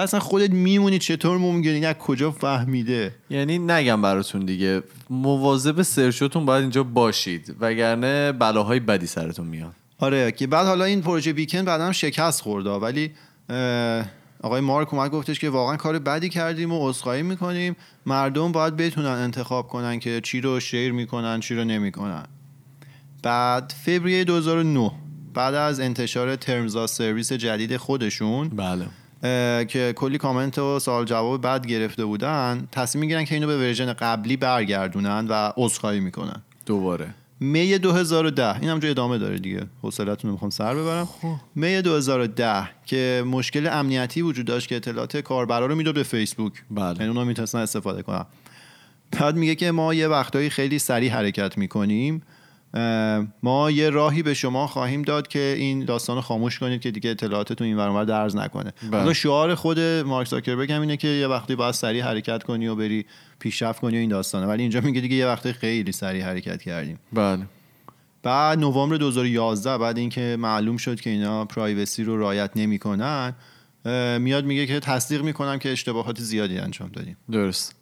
اصلا 0.00 0.20
خودت 0.20 0.50
میمونی 0.50 0.98
چطور 0.98 1.38
ممکنه؟ 1.38 1.80
از 1.80 1.94
کجا 1.94 2.30
فهمیده؟ 2.30 3.14
یعنی 3.30 3.58
نگم 3.58 4.02
براتون 4.02 4.44
دیگه. 4.44 4.82
مواظب 5.10 5.82
search 5.82 6.25
تون 6.25 6.46
باید 6.46 6.62
اینجا 6.62 6.82
باشید 6.82 7.56
وگرنه 7.60 8.32
بلاهای 8.32 8.80
بدی 8.80 9.06
سرتون 9.06 9.46
میاد 9.46 9.72
آره 9.98 10.32
که 10.32 10.46
بعد 10.46 10.66
حالا 10.66 10.84
این 10.84 11.02
پروژه 11.02 11.32
Beacon 11.32 11.64
بعدم 11.64 11.92
شکست 11.92 12.42
خورده 12.42 12.70
ولی 12.70 13.10
آقای 14.42 14.60
مارک 14.60 14.94
اومد 14.94 15.10
گفتش 15.10 15.38
که 15.38 15.50
واقعا 15.50 15.76
کار 15.76 15.98
بدی 15.98 16.28
کردیم 16.28 16.72
و 16.72 16.88
عذرخواهی 16.88 17.22
می‌کنیم. 17.22 17.76
مردم 18.06 18.52
باید 18.52 18.76
بتونن 18.76 19.06
انتخاب 19.06 19.68
کنن 19.68 19.98
که 19.98 20.20
چی 20.20 20.40
رو 20.40 20.60
share 20.60 20.92
می‌کنن 20.92 21.40
چی 21.40 21.54
رو 21.54 21.64
نمی‌کنن. 21.64 22.24
بعد 23.22 23.74
فوریه 23.84 24.24
2009 24.24 24.90
بعد 25.34 25.54
از 25.54 25.80
انتشار 25.80 26.36
terms 26.36 26.90
of 26.90 26.99
service 26.99 27.32
جدید 27.32 27.76
خودشون 27.76 28.48
بله. 28.48 28.86
که 29.64 29.92
کلی 29.96 30.18
کامنت 30.18 30.58
و 30.58 30.78
سوال 30.78 31.04
جواب 31.04 31.42
بد 31.42 31.66
گرفته 31.66 32.04
بودن 32.04 32.68
تصمیم 32.72 33.00
می‌گیرن 33.00 33.24
که 33.24 33.34
اینو 33.34 33.46
به 33.46 33.58
version 33.58 33.92
قبلی 33.92 34.36
برگردونن 34.36 35.26
و 35.28 35.52
عذرخواهی 35.56 36.00
می‌کنن. 36.00 36.42
دوباره. 36.66 37.14
می 37.40 37.78
2010 37.78 38.60
این 38.60 38.70
همجا 38.70 38.88
ادامه 38.88 39.18
داره 39.18 39.38
دیگه. 39.38 39.66
حوصلتون 39.82 40.28
رو 40.28 40.32
می‌خوام 40.32 40.50
سر 40.50 40.74
ببرم. 40.74 41.04
خب. 41.04 41.34
می 41.54 41.82
2010 41.82 42.68
که 42.86 43.24
مشکل 43.26 43.66
امنیتی 43.66 44.22
وجود 44.22 44.46
داشت 44.46 44.68
که 44.68 44.76
اطلاعات 44.76 45.16
کاربرا 45.16 45.66
رو 45.66 45.74
می‌داد 45.74 45.94
به 45.94 46.02
فیسبوک. 46.02 46.52
بله. 46.70 46.94
یعنی 46.94 47.08
اونا 47.08 47.24
می‌تونستن 47.24 47.58
استفاده 47.58 48.02
کنن. 48.02 48.26
بعد 49.12 49.36
میگه 49.36 49.54
که 49.54 49.70
ما 49.70 49.94
یه 49.94 50.08
وقتایی 50.08 50.50
خیلی 50.50 50.78
سریع 50.78 51.12
حرکت 51.12 51.58
می‌کنیم. 51.58 52.22
ما 53.42 53.70
یه 53.70 53.90
راهی 53.90 54.22
به 54.22 54.34
شما 54.34 54.66
خواهیم 54.66 55.02
داد 55.02 55.28
که 55.28 55.54
این 55.58 55.84
داستان 55.84 56.16
رو 56.16 56.22
خاموش 56.22 56.58
کنید 56.58 56.80
که 56.80 56.90
دیگه 56.90 57.10
اطلاعاتتون 57.10 57.66
این 57.66 57.76
ورانور 57.76 58.04
درز 58.04 58.36
نکنه. 58.36 58.72
بله. 58.90 59.12
شعار 59.12 59.54
خود 59.54 59.80
مارک 59.80 60.28
زاکربرگ 60.28 60.72
هم 60.72 60.80
اینه 60.80 60.96
که 60.96 61.08
یه 61.08 61.26
وقتی 61.26 61.56
باید 61.56 61.74
سریع 61.74 62.04
حرکت 62.04 62.42
کنی 62.42 62.66
و 62.66 62.74
بری 62.74 63.06
پیشرفت 63.38 63.80
کنی 63.80 63.96
و 63.96 64.00
این 64.00 64.10
داستانه. 64.10 64.46
ولی 64.46 64.62
اینجا 64.62 64.80
میگه 64.80 65.00
دیگه 65.00 65.16
یه 65.16 65.26
وقتی 65.26 65.52
خیلی 65.52 65.92
سریع 65.92 66.24
حرکت 66.24 66.62
کردیم. 66.62 66.98
بله. 67.12 67.46
بعد 68.22 68.58
نوامبر 68.58 68.96
2011 68.96 69.78
بعد 69.78 69.98
اینکه 69.98 70.36
معلوم 70.38 70.76
شد 70.76 71.00
که 71.00 71.10
اینا 71.10 71.44
پرایوسی 71.44 72.04
رو 72.04 72.20
رعایت 72.20 72.50
نمی‌کنن 72.56 73.34
میاد 74.20 74.44
میگه 74.44 74.66
که 74.66 74.80
تصدیق 74.80 75.22
می‌کنم 75.22 75.58
که 75.58 75.72
اشتباهات 75.72 76.20
زیادی 76.20 76.58
انجام 76.58 76.88
دادیم. 76.88 77.16
درست. 77.32 77.74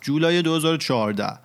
جولای 0.00 0.42
2014 0.42 1.43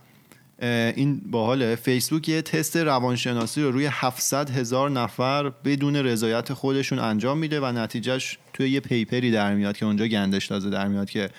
این 0.61 1.21
باحاله 1.31 1.75
فیسبوک 1.75 2.29
یه 2.29 2.41
تست 2.41 2.77
روانشناسی 2.77 3.61
رو 3.61 3.71
روی 3.71 3.89
700 3.91 4.49
هزار 4.49 4.89
نفر 4.89 5.49
بدون 5.49 5.95
رضایت 5.95 6.53
خودشون 6.53 6.99
انجام 6.99 7.37
میده 7.37 7.59
و 7.59 7.65
نتیجهش 7.65 8.37
توی 8.53 8.69
یه 8.69 8.79
پیپری 8.79 9.31
در 9.31 9.55
میاد 9.55 9.77
که 9.77 9.85
اونجا 9.85 10.07
گندش 10.07 10.47
تازه 10.47 10.69
در 10.69 10.87
میاد 10.87 11.09
که 11.09 11.29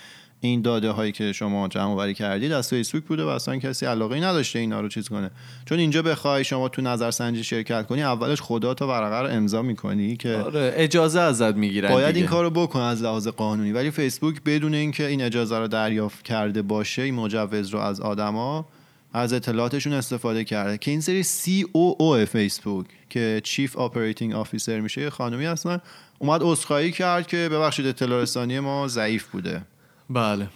این 0.40 0.62
داده 0.62 0.90
هایی 0.90 1.12
که 1.12 1.32
شما 1.32 1.68
جمع 1.68 1.92
آوری 1.92 2.14
کردید 2.14 2.52
از 2.52 2.68
فیسبوک 2.68 3.04
بوده 3.04 3.24
و 3.24 3.28
اصلا 3.28 3.56
کسی 3.56 3.86
علاقه 3.86 4.14
ای 4.14 4.20
نداشته 4.20 4.58
اینا 4.58 4.80
رو 4.80 4.88
چیز 4.88 5.08
کنه. 5.08 5.30
چون 5.64 5.78
اینجا 5.78 6.02
بخوای 6.02 6.44
شما 6.44 6.68
تو 6.68 6.82
نظرسنجی 6.82 7.44
شرکت 7.44 7.86
کنی 7.86 8.02
اولش 8.02 8.40
صد 8.40 8.74
تا 8.74 8.88
ورقه 8.88 9.20
رو 9.20 9.36
امضا 9.36 9.62
می‌کنی 9.62 10.16
که 10.16 10.36
آره 10.36 10.72
اجازه 10.76 11.20
ازت 11.20 11.54
می‌گیرن 11.54 11.88
باید 11.90 12.16
این 12.16 12.26
کارو 12.26 12.50
بکن 12.50 12.80
از 12.80 13.02
لحاظ 13.02 13.28
قانونی. 13.28 13.72
ولی 13.72 13.90
فیسبوک 13.90 14.42
بدون 14.46 14.74
اینکه 14.74 15.06
این 15.06 15.22
اجازه 15.22 15.58
رو 15.58 15.68
دریافت 15.68 16.24
کرده 16.24 16.62
باشه 16.62 17.02
این 17.02 17.14
مجوز 17.14 17.68
رو 17.68 17.78
از 17.78 18.00
آدما 18.00 18.66
از 19.12 19.32
اطلاعاتشون 19.32 19.92
استفاده 19.92 20.44
کرده 20.44 20.78
که 20.78 20.90
این 20.90 21.00
سری 21.00 21.22
COO 21.22 22.24
فیسبوک 22.24 22.86
که 23.08 23.40
Chief 23.44 23.76
Operating 23.76 24.34
Officer 24.34 24.80
میشه 24.80 25.00
یه 25.00 25.10
خانمی 25.10 25.44
هستن 25.44 25.78
اومد 26.18 26.40
عذرخواهی 26.42 26.92
کرد 26.92 27.26
که 27.26 27.48
ببخشید 27.52 27.86
اطلاع 27.86 28.22
رسانی 28.22 28.60
ما 28.60 28.88
ضعیف 28.88 29.26
بوده. 29.26 29.62
بله. 30.10 30.48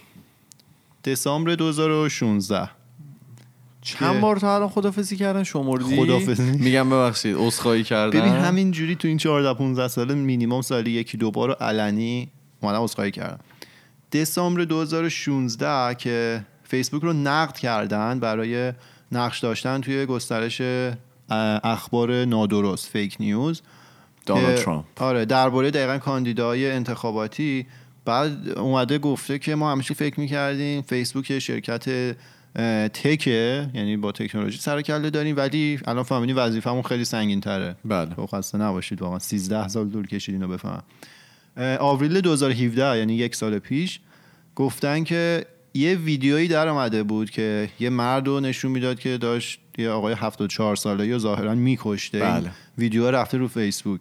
دسامبر 1.03 1.55
2016 1.55 2.69
چند 3.81 4.21
بار 4.21 4.37
تا 4.37 4.55
الان 4.55 4.69
خدافزی 4.69 5.17
کردن؟ 5.17 5.43
شمردی؟ 5.43 5.95
خدافزی 5.95 6.51
میگم 6.65 6.89
ببخشید 6.89 7.35
عذرخواهی 7.39 7.83
کردن؟ 7.83 8.19
ببین 8.19 8.33
همین 8.33 8.71
جوری 8.71 8.95
تو 8.95 9.07
این 9.07 9.17
14 9.17 9.53
15 9.53 9.87
سال 9.87 10.13
مینیمم 10.13 10.61
سالی 10.61 10.91
یکی 10.91 11.17
دو 11.17 11.31
بار 11.31 11.55
علنی 11.55 12.29
اومدن 12.61 12.77
عذرخواهی 12.77 13.11
کردن 13.11 13.39
دسامبر 14.11 14.63
2016 14.63 15.95
که 15.95 16.45
فیسبوک 16.75 17.03
رو 17.03 17.13
نقد 17.13 17.57
کردن 17.57 18.19
برای 18.19 18.73
نقش 19.11 19.39
داشتن 19.39 19.81
توی 19.81 20.05
گسترش 20.05 20.61
اخبار 21.63 22.25
نادرست 22.25 22.89
فیک 22.89 23.17
نیوز 23.19 23.61
دونالد 24.25 24.55
ترامپ. 24.55 24.85
آره 24.95 25.25
درباره 25.25 25.71
دقیقا 25.71 25.97
کاندیدای 25.97 26.71
انتخاباتی. 26.71 27.65
بعد 28.05 28.49
اومده 28.49 28.97
گفته 28.97 29.39
که 29.39 29.55
ما 29.55 29.71
همیشه 29.71 29.93
فکر 29.93 30.19
می‌کردیم 30.19 30.81
فیسبوک 30.81 31.39
شرکت 31.39 32.15
تکه 32.93 33.69
یعنی 33.73 33.97
با 33.97 34.11
تکنولوژی 34.11 34.57
سر 34.57 34.81
کله 34.81 35.09
داریم 35.09 35.37
ولی 35.37 35.79
الان 35.85 36.03
فهمیدیم 36.03 36.37
وظیفمون 36.37 36.81
خیلی 36.81 37.05
سنگین 37.05 37.41
تره 37.41 37.75
بله. 37.85 38.15
خب 38.15 38.25
خسته 38.25 38.57
نباشید 38.57 39.01
واقعا. 39.01 39.19
13 39.19 39.67
سال 39.67 39.87
دور 39.87 40.07
کشید 40.07 40.35
اینو 40.35 40.47
بفهم 40.47 40.83
آوریل 41.79 42.21
2017 42.21 42.97
یعنی 42.97 43.13
یک 43.13 43.35
سال 43.35 43.59
پیش 43.59 43.99
گفتن 44.55 45.03
که 45.03 45.45
یه 45.75 45.95
ویدیویی 45.95 46.47
در 46.47 46.67
آمده 46.67 47.03
بود 47.03 47.29
که 47.29 47.69
یه 47.79 47.89
مرد 47.89 48.27
رو 48.27 48.39
نشون 48.39 48.71
می‌داد 48.71 48.99
که 48.99 49.17
داشت 49.17 49.59
یه 49.77 49.89
آقای 49.89 50.13
74 50.13 50.75
ساله 50.75 51.07
یا 51.07 51.17
ظاهرا 51.17 51.55
میکشته 51.55 52.19
بله. 52.19 52.51
ویدیو 52.77 53.11
رفته 53.11 53.37
رو 53.37 53.47
فیسبوک. 53.47 53.99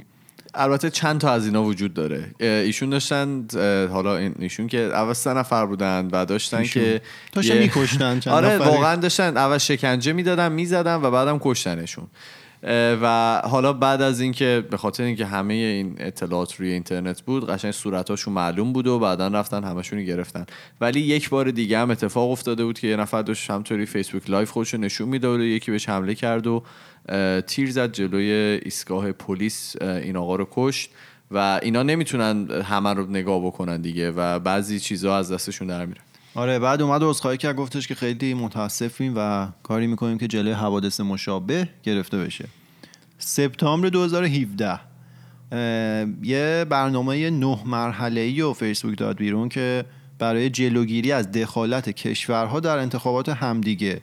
البته 0.54 0.90
چند 0.90 1.20
تا 1.20 1.32
از 1.32 1.46
اینا 1.46 1.64
وجود 1.64 1.94
داره. 1.94 2.34
ایشون 2.40 2.90
داشتن 2.90 3.46
حالا 3.90 4.16
ایشون 4.16 4.66
که 4.66 4.78
اول 4.78 5.12
سه 5.12 5.34
نفر 5.34 5.66
بودن 5.66 6.08
و 6.12 6.24
داشتن 6.24 6.64
که 6.64 7.00
داشتن 7.32 7.58
میکشتن 7.58 8.20
آره 8.30 8.58
واقعا 8.58 8.96
داشتن 8.96 9.36
اول 9.36 9.58
شکنجه 9.58 10.12
می‌دادن 10.12 10.52
می‌زدن 10.52 10.94
و 10.94 11.10
بعدم 11.10 11.38
کشتنشون. 11.40 12.06
و 13.02 13.40
حالا 13.44 13.72
بعد 13.72 14.02
از 14.02 14.20
اینکه 14.20 14.64
به 14.70 14.76
خاطر 14.76 15.02
اینکه 15.02 15.26
همه 15.26 15.54
این 15.54 15.94
اطلاعات 15.98 16.54
روی 16.54 16.70
اینترنت 16.70 17.22
بود 17.22 17.50
قشنگ 17.50 17.70
صورتاشون 17.70 18.34
معلوم 18.34 18.72
بود 18.72 18.86
و 18.86 18.98
بعدا 18.98 19.28
رفتن 19.28 19.64
همشون 19.64 20.04
گرفتن. 20.04 20.46
ولی 20.80 21.00
یک 21.00 21.30
بار 21.30 21.50
دیگه 21.50 21.78
هم 21.78 21.90
اتفاق 21.90 22.30
افتاده 22.30 22.64
بود 22.64 22.78
که 22.78 22.86
یه 22.86 22.96
نفر 22.96 23.22
داشت 23.22 23.50
همینطوری 23.50 23.86
Facebook 23.86 24.30
Live 24.30 24.50
خودش 24.50 24.74
نشون 24.74 25.08
می‌داد 25.08 25.40
و 25.40 25.42
یکی 25.42 25.70
بهش 25.70 25.88
حمله 25.88 26.14
کرد 26.14 26.46
و 26.46 26.62
تیر 27.46 27.70
زد 27.70 27.92
جلوی 27.92 28.30
ایستگاه 28.64 29.12
پلیس 29.12 29.82
این 29.82 30.16
آقا 30.16 30.36
رو 30.36 30.48
کشت 30.50 30.90
و 31.30 31.60
اینا 31.62 31.82
نمی‌تونن 31.82 32.50
همه 32.50 32.94
رو 32.94 33.10
نگاه 33.10 33.46
بکنن 33.46 33.80
دیگه 33.80 34.10
و 34.10 34.38
بعضی 34.38 34.80
چیزها 34.80 35.18
از 35.18 35.32
دستشون 35.32 35.68
در 35.68 35.86
میره. 35.86 36.00
آره 36.34 36.58
بعد 36.58 36.82
اومد 36.82 37.02
عذرخواهی 37.02 37.36
کرد 37.36 37.56
گفتش 37.56 37.88
که 37.88 37.94
خیلی 37.94 38.34
متاسفیم 38.34 39.12
و 39.16 39.48
کاری 39.62 39.86
می‌کنیم 39.86 40.18
که 40.18 40.28
جلوی 40.28 40.52
حوادث 40.52 41.00
مشابه 41.00 41.68
گرفته 41.82 42.18
بشه. 42.18 42.48
سپتامبر 43.18 43.88
2017 43.88 44.80
یه 46.22 46.66
برنامه 46.70 47.30
نه 47.30 47.58
مرحله 47.66 48.20
ای 48.20 48.40
و 48.40 48.52
فیسبوک 48.52 48.98
داد 48.98 49.16
بیرون 49.16 49.48
که 49.48 49.84
برای 50.18 50.50
جلوگیری 50.50 51.12
از 51.12 51.32
دخالت 51.32 51.90
کشورها 51.90 52.60
در 52.60 52.78
انتخابات 52.78 53.28
همدیگه. 53.28 54.00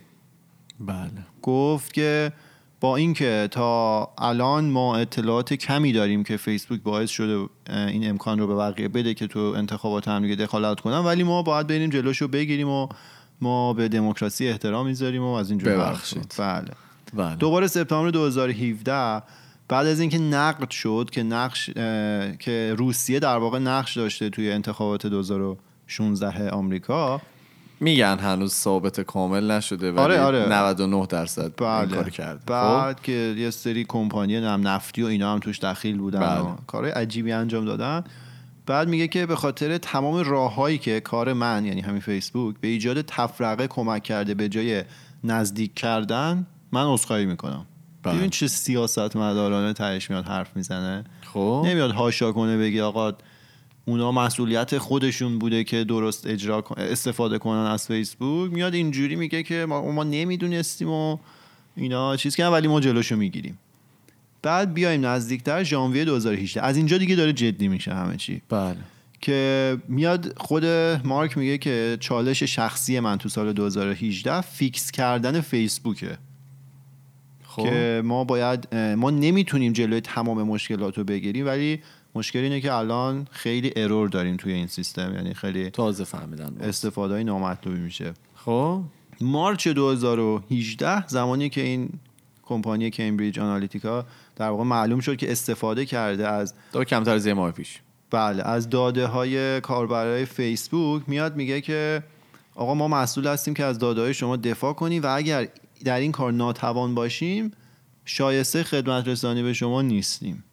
بله. 0.79 1.09
گفت 1.41 1.93
که 1.93 2.31
با 2.81 2.95
اینکه 2.95 3.47
تا 3.51 4.05
الان 4.17 4.65
ما 4.65 4.97
اطلاعات 4.97 5.53
کمی 5.53 5.93
داریم 5.93 6.23
که 6.23 6.37
فیسبوک 6.37 6.81
باعث 6.81 7.09
شده 7.09 7.47
این 7.69 8.09
امکان 8.09 8.39
رو 8.39 8.47
به 8.47 8.55
بقیه 8.55 8.87
بده 8.87 9.13
که 9.13 9.27
تو 9.27 9.39
انتخابات 9.39 10.07
هم 10.07 10.21
دیگه 10.21 10.35
دخالت 10.35 10.79
کنن 10.79 10.97
ولی 10.97 11.23
ما 11.23 11.43
باید 11.43 11.67
بریم 11.67 11.89
جلوشو 11.89 12.27
بگیریم 12.27 12.69
و 12.69 12.87
ما 13.41 13.73
به 13.73 13.87
دموکراسی 13.87 14.47
احترام 14.47 14.85
می‌ذاریم 14.85 15.23
و 15.23 15.33
از 15.33 15.49
اینجور 15.49 15.73
ببخشید 15.73 16.33
بله. 16.37 16.71
بله. 17.13 17.35
دوباره 17.35 17.67
سپتامبر 17.67 18.09
2017 18.09 19.23
بعد 19.67 19.87
از 19.87 19.99
اینکه 19.99 20.17
نقد 20.17 20.69
شد 20.69 21.09
که 21.11 21.23
نقش 21.23 21.69
که 22.39 22.75
روسیه 22.77 23.19
در 23.19 23.37
واقع 23.37 23.59
نقش 23.59 23.97
داشته 23.97 24.29
توی 24.29 24.51
انتخابات 24.51 25.07
2016 25.07 26.49
آمریکا 26.49 27.21
میگن 27.81 28.19
هنوز 28.19 28.53
ثابت 28.53 29.01
کامل 29.01 29.51
نشده 29.51 29.91
ولی 29.91 29.99
آره، 29.99 30.21
آره. 30.21 30.49
99 30.49 31.05
درصد 31.05 31.51
بله 31.57 31.95
کارو 31.95 32.09
کرد 32.09 32.39
خب؟ 32.39 32.45
بعد 32.45 33.01
که 33.01 33.35
یه 33.37 33.49
سری 33.49 33.85
کمپانی 33.87 34.39
نم 34.39 34.67
نفتی 34.67 35.03
و 35.03 35.05
اینا 35.05 35.33
هم 35.33 35.39
توش 35.39 35.59
دخیل 35.59 35.97
بودن 35.97 36.19
بله. 36.19 36.43
کارهای 36.67 36.91
عجیبی 36.91 37.31
انجام 37.31 37.65
دادن 37.65 38.03
بعد 38.65 38.87
میگه 38.87 39.07
که 39.07 39.25
به 39.25 39.35
خاطر 39.35 39.77
تمام 39.77 40.15
راههایی 40.15 40.77
که 40.77 40.99
کار 40.99 41.33
من 41.33 41.65
یعنی 41.65 41.81
همین 41.81 42.01
فیسبوک 42.01 42.55
به 42.61 42.67
ایجاد 42.67 43.01
تفرقه 43.01 43.67
کمک 43.67 44.03
کرده 44.03 44.33
به 44.33 44.49
جای 44.49 44.83
نزدیک 45.23 45.75
کردن 45.75 46.45
من 46.71 46.85
عذرخواهی 46.85 47.25
می‌کنم 47.25 47.65
بله. 48.03 48.17
ببین 48.17 48.29
چه 48.29 48.47
سیاست 48.47 49.15
مدارانه 49.15 49.73
تهش 49.73 50.09
میاد 50.09 50.25
حرف 50.25 50.55
می‌زنه 50.55 51.03
خب 51.33 51.63
نمیاد 51.65 51.91
هاشا 51.91 52.31
کنه 52.31 52.57
بگی 52.57 52.81
آقا 52.81 53.13
اونا 53.85 54.11
مسئولیت 54.11 54.77
خودشون 54.77 55.39
بوده 55.39 55.63
که 55.63 55.83
درست 55.83 56.27
اجرا 56.27 56.63
استفاده 56.77 57.37
کنن 57.37 57.65
از 57.65 57.87
فیسبوک. 57.87 58.51
میاد 58.51 58.73
اینجوری 58.73 59.15
میگه 59.15 59.43
که 59.43 59.65
ما, 59.69 59.91
ما 59.91 60.03
نمی‌دونستیم 60.03 60.89
و 60.89 61.17
اینا 61.75 62.15
چیز 62.17 62.35
که 62.35 62.45
ولی 62.45 62.67
ما 62.67 62.79
جلوشو 62.79 63.15
می‌گیریم. 63.15 63.57
بعد 64.41 64.73
بیایم 64.73 65.05
نزدیکتر 65.05 65.63
ژانویه 65.63 66.05
2018 66.05 66.61
از 66.61 66.77
اینجا 66.77 66.97
دیگه 66.97 67.15
داره 67.15 67.33
جدی 67.33 67.67
میشه 67.67 67.93
همه 67.93 68.17
چی. 68.17 68.41
بله. 68.49 68.77
که 69.21 69.77
میاد 69.87 70.33
خود 70.37 70.65
مارک 71.03 71.37
میگه 71.37 71.57
که 71.57 71.97
چالش 71.99 72.43
شخصی 72.43 72.99
من 72.99 73.17
تو 73.17 73.29
سال 73.29 73.53
2018 73.53 74.41
فیکس 74.41 74.91
کردن 74.91 75.41
فیسبوکه. 75.41 76.17
خب. 77.43 77.63
که 77.63 78.01
ما 78.05 78.23
باید 78.23 78.75
ما 78.75 79.09
نمی‌تونیم 79.09 79.73
جلوی 79.73 80.01
تمام 80.01 80.43
مشکلات 80.43 80.97
رو 80.97 81.03
بگیریم 81.03 81.45
ولی 81.45 81.79
مشکل 82.15 82.39
اینه 82.39 82.61
که 82.61 82.73
الان 82.73 83.27
خیلی 83.31 83.73
ارور 83.75 84.09
داریم 84.09 84.37
توی 84.37 84.53
این 84.53 84.67
سیستم 84.67 85.13
یعنی 85.15 85.33
خیلی 85.33 85.69
تازه 85.69 86.03
فهمیدن. 86.03 86.57
استفاده 86.61 87.13
های 87.13 87.23
نامطلوبی 87.23 87.79
میشه. 87.79 88.13
خب؟ 88.35 88.81
مارچ 89.21 89.67
2018 89.67 91.07
زمانی 91.07 91.49
که 91.49 91.61
این 91.61 91.89
کمپانی 92.43 92.89
کمبریج 92.89 93.39
آنالیتیکا 93.39 94.05
در 94.35 94.49
واقع 94.49 94.63
معلوم 94.63 94.99
شد 94.99 95.15
که 95.15 95.31
استفاده 95.31 95.85
کرده 95.85 96.27
از 96.27 96.53
دو 96.73 96.83
کمتر 96.83 97.13
از 97.13 97.25
یه 97.25 97.33
ماه 97.33 97.51
پیش. 97.51 97.79
بله 98.11 98.43
از 98.43 98.69
داده 98.69 99.07
های 99.07 99.61
کاربرای 99.61 100.25
فیسبوک 100.25 101.03
میاد 101.07 101.35
میگه 101.35 101.61
که 101.61 102.03
آقا 102.55 102.73
ما 102.73 102.87
مسئول 102.87 103.27
هستیم 103.27 103.53
که 103.53 103.63
از 103.63 103.79
داده 103.79 104.01
های 104.01 104.13
شما 104.13 104.35
دفاع 104.35 104.73
کنیم 104.73 105.03
و 105.03 105.07
اگر 105.07 105.47
در 105.83 105.99
این 105.99 106.11
کار 106.11 106.31
ناتوان 106.31 106.95
باشیم 106.95 107.51
شایسته 108.05 108.63
خدمت 108.63 109.07
رسانی 109.07 109.43
به 109.43 109.53
شما 109.53 109.81
نیستیم. 109.81 110.43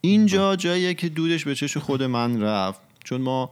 اینجا 0.00 0.56
جاییه 0.56 0.94
که 0.94 1.08
دودش 1.08 1.44
به 1.44 1.54
چش 1.54 1.76
خود 1.76 2.02
من 2.02 2.42
رفت. 2.42 2.80
چون 3.04 3.20
ما 3.20 3.50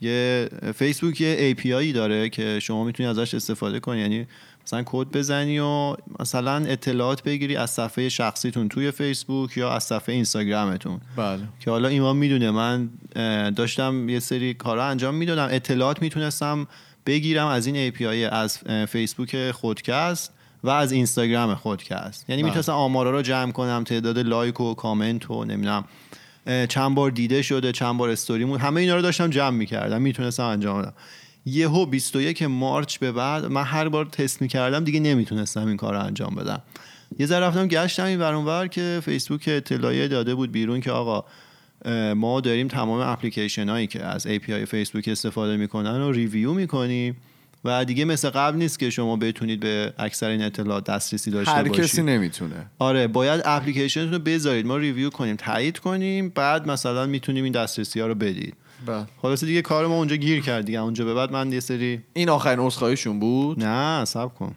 یه 0.00 0.48
فیسبوک 0.74 1.20
یه 1.20 1.54
API 1.54 1.94
داره 1.94 2.28
که 2.28 2.60
شما 2.60 2.84
می‌تونی 2.84 3.08
ازش 3.08 3.34
استفاده 3.34 3.80
کنی. 3.80 4.00
یعنی 4.00 4.26
مثلا 4.64 4.82
کد 4.86 5.06
بزنی 5.06 5.58
و 5.58 5.96
مثلا 6.20 6.56
اطلاعات 6.56 7.22
بگیری 7.22 7.56
از 7.56 7.70
صفحه 7.70 8.08
شخصیتون 8.08 8.68
توی 8.68 8.90
فیسبوک 8.90 9.56
یا 9.56 9.70
از 9.72 9.84
صفحه 9.84 10.14
اینستاگرامتون. 10.14 11.00
بله. 11.16 11.42
که 11.60 11.70
حالا 11.70 11.88
ایمان 11.88 12.16
می‌دونه 12.16 12.50
من 12.50 12.90
داشتم 13.50 14.08
یه 14.08 14.18
سری 14.18 14.54
کارا 14.54 14.84
انجام 14.84 15.14
می‌دادم. 15.14 15.48
اطلاعات 15.50 16.02
می‌تونستم 16.02 16.66
بگیرم 17.06 17.46
از 17.46 17.66
این 17.66 17.90
API 17.90 18.32
از 18.32 18.58
اه، 18.66 18.86
فیسبوک 18.86 19.50
خودکست. 19.50 20.32
و 20.66 20.70
از 20.70 20.92
اینستاگرام 20.92 21.54
خودکست. 21.54 22.30
یعنی 22.30 22.42
بله. 22.42 22.50
می‌تونستم 22.50 22.72
آمارا 22.72 23.10
رو 23.10 23.22
جمع 23.22 23.52
کنم 23.52 23.84
تعداد 23.84 24.18
لایک 24.18 24.60
و 24.60 24.74
کامنت 24.74 25.30
و 25.30 25.44
نمی‌دونم 25.44 25.84
چند 26.68 26.94
بار 26.94 27.10
دیده 27.10 27.42
شده 27.42 27.72
چند 27.72 27.96
بار 27.96 28.10
استوریمون 28.10 28.60
همه 28.60 28.80
اینا 28.80 28.96
رو 28.96 29.02
داشتم 29.02 29.30
جمع 29.30 29.56
می‌کردم 29.56 30.02
می‌تونستم 30.02 30.44
انجام 30.44 30.82
بدم. 30.82 30.92
یهو 31.46 31.86
21 31.86 32.42
March 32.42 32.98
به 32.98 33.12
بعد 33.12 33.44
من 33.44 33.64
هر 33.64 33.88
بار 33.88 34.04
تست 34.04 34.42
می‌کردم 34.42 34.84
دیگه 34.84 35.00
نمی‌تونستم 35.00 35.66
این 35.66 35.76
کار 35.76 35.94
رو 35.94 36.00
انجام 36.00 36.34
بدم. 36.34 36.62
یه 37.18 37.26
ذره 37.26 37.46
رفتم 37.46 37.68
گشتم 37.68 38.04
این 38.04 38.20
ور 38.20 38.34
اون 38.34 38.44
ور 38.44 38.66
که 38.66 39.00
فیسبوک 39.04 39.44
اطلاعیه 39.46 40.08
داده 40.08 40.34
بود 40.34 40.52
بیرون 40.52 40.80
که 40.80 40.90
آقا 40.90 41.24
ما 42.14 42.40
داریم 42.40 42.68
تمام 42.68 43.00
اپلیکیشن 43.00 43.68
هایی 43.68 43.86
که 43.86 44.04
از 44.04 44.26
API 44.26 44.64
فیسبوک 44.68 45.08
استفاده 45.08 45.56
می‌کنن 45.56 45.98
رو 45.98 46.12
review 46.12 46.52
می‌کنیم. 46.52 47.16
و 47.66 47.84
دیگه 47.84 48.04
مثل 48.04 48.30
قبل 48.30 48.58
نیست 48.58 48.78
که 48.78 48.90
شما 48.90 49.16
بتونید 49.16 49.60
به 49.60 49.92
اکثر 49.98 50.28
این 50.28 50.42
اطلاعات 50.42 50.84
دسترسی 50.84 51.30
داشته 51.30 51.52
هر 51.52 51.62
باشید. 51.62 51.84
کسی 51.84 52.02
نمی‌تونه. 52.02 52.66
آره 52.78 53.06
باید 53.06 53.42
اپلیکیشنتون 53.44 54.12
رو 54.12 54.18
بذارید. 54.18 54.66
ما 54.66 54.76
ریویو 54.76 55.10
کنیم 55.10 55.36
تایید 55.36 55.78
کنیم 55.78 56.28
بعد 56.28 56.68
مثلا 56.68 57.06
می‌تونیم 57.06 57.44
این 57.44 57.52
دسترسی 57.52 58.00
ها 58.00 58.06
رو 58.06 58.14
بدید. 58.14 58.54
بله. 58.86 59.06
خلاصه 59.22 59.46
دیگه 59.46 59.62
کار 59.62 59.86
ما 59.86 59.94
اونجا 59.94 60.16
گیر 60.16 60.42
کرد 60.42 60.64
دیگه. 60.64 60.78
اونجا 60.80 61.04
به 61.04 61.14
بعد 61.14 61.32
من 61.32 61.52
یه 61.52 61.60
سری 61.60 62.00
این 62.12 62.28
آخرین 62.28 62.58
عذرخواهیشون 62.58 63.20
بود؟ 63.20 63.64
نه 63.64 64.04
سب 64.04 64.34
کن. 64.34 64.54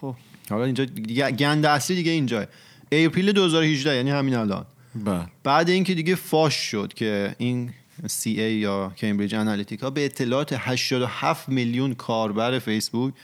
خب. 0.00 0.14
حالا 0.50 0.64
اینجا 0.64 0.84
دیگه 0.84 1.30
گند 1.30 1.66
اصلی 1.66 1.96
دیگه 1.96 2.10
اینجاه 2.10 2.46
اپریل 2.92 3.32
2018 3.32 3.96
یعنی 3.96 4.10
همین 4.10 4.34
الان. 4.34 4.64
بله. 4.94 5.26
بعد 5.44 5.68
اینکه 5.68 5.94
دیگه 5.94 6.14
فاش 6.14 6.54
شد 6.54 6.92
که 6.96 7.34
این 7.38 7.70
CA 8.06 8.26
یا 8.26 8.92
کمبریج 8.96 9.34
انالیتیکا 9.34 9.90
به 9.90 10.04
اطلاعات 10.04 10.52
87 10.58 11.48
میلیون 11.48 11.94
کاربر 11.94 12.58
فیسبوک 12.58 13.14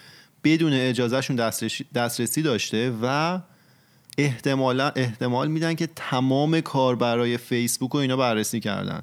بدون 0.44 0.72
اجازهشون 0.72 1.36
دسترسی, 1.94 2.42
داشته 2.42 2.92
و 3.02 3.38
احتمالا 4.18 4.92
احتمال 4.96 5.48
میدن 5.48 5.74
که 5.74 5.88
تمام 5.96 6.60
کاربرای 6.60 7.36
فیسبوک 7.36 7.90
رو 7.90 8.00
اینا 8.00 8.16
بررسی 8.16 8.60
کردن. 8.60 9.02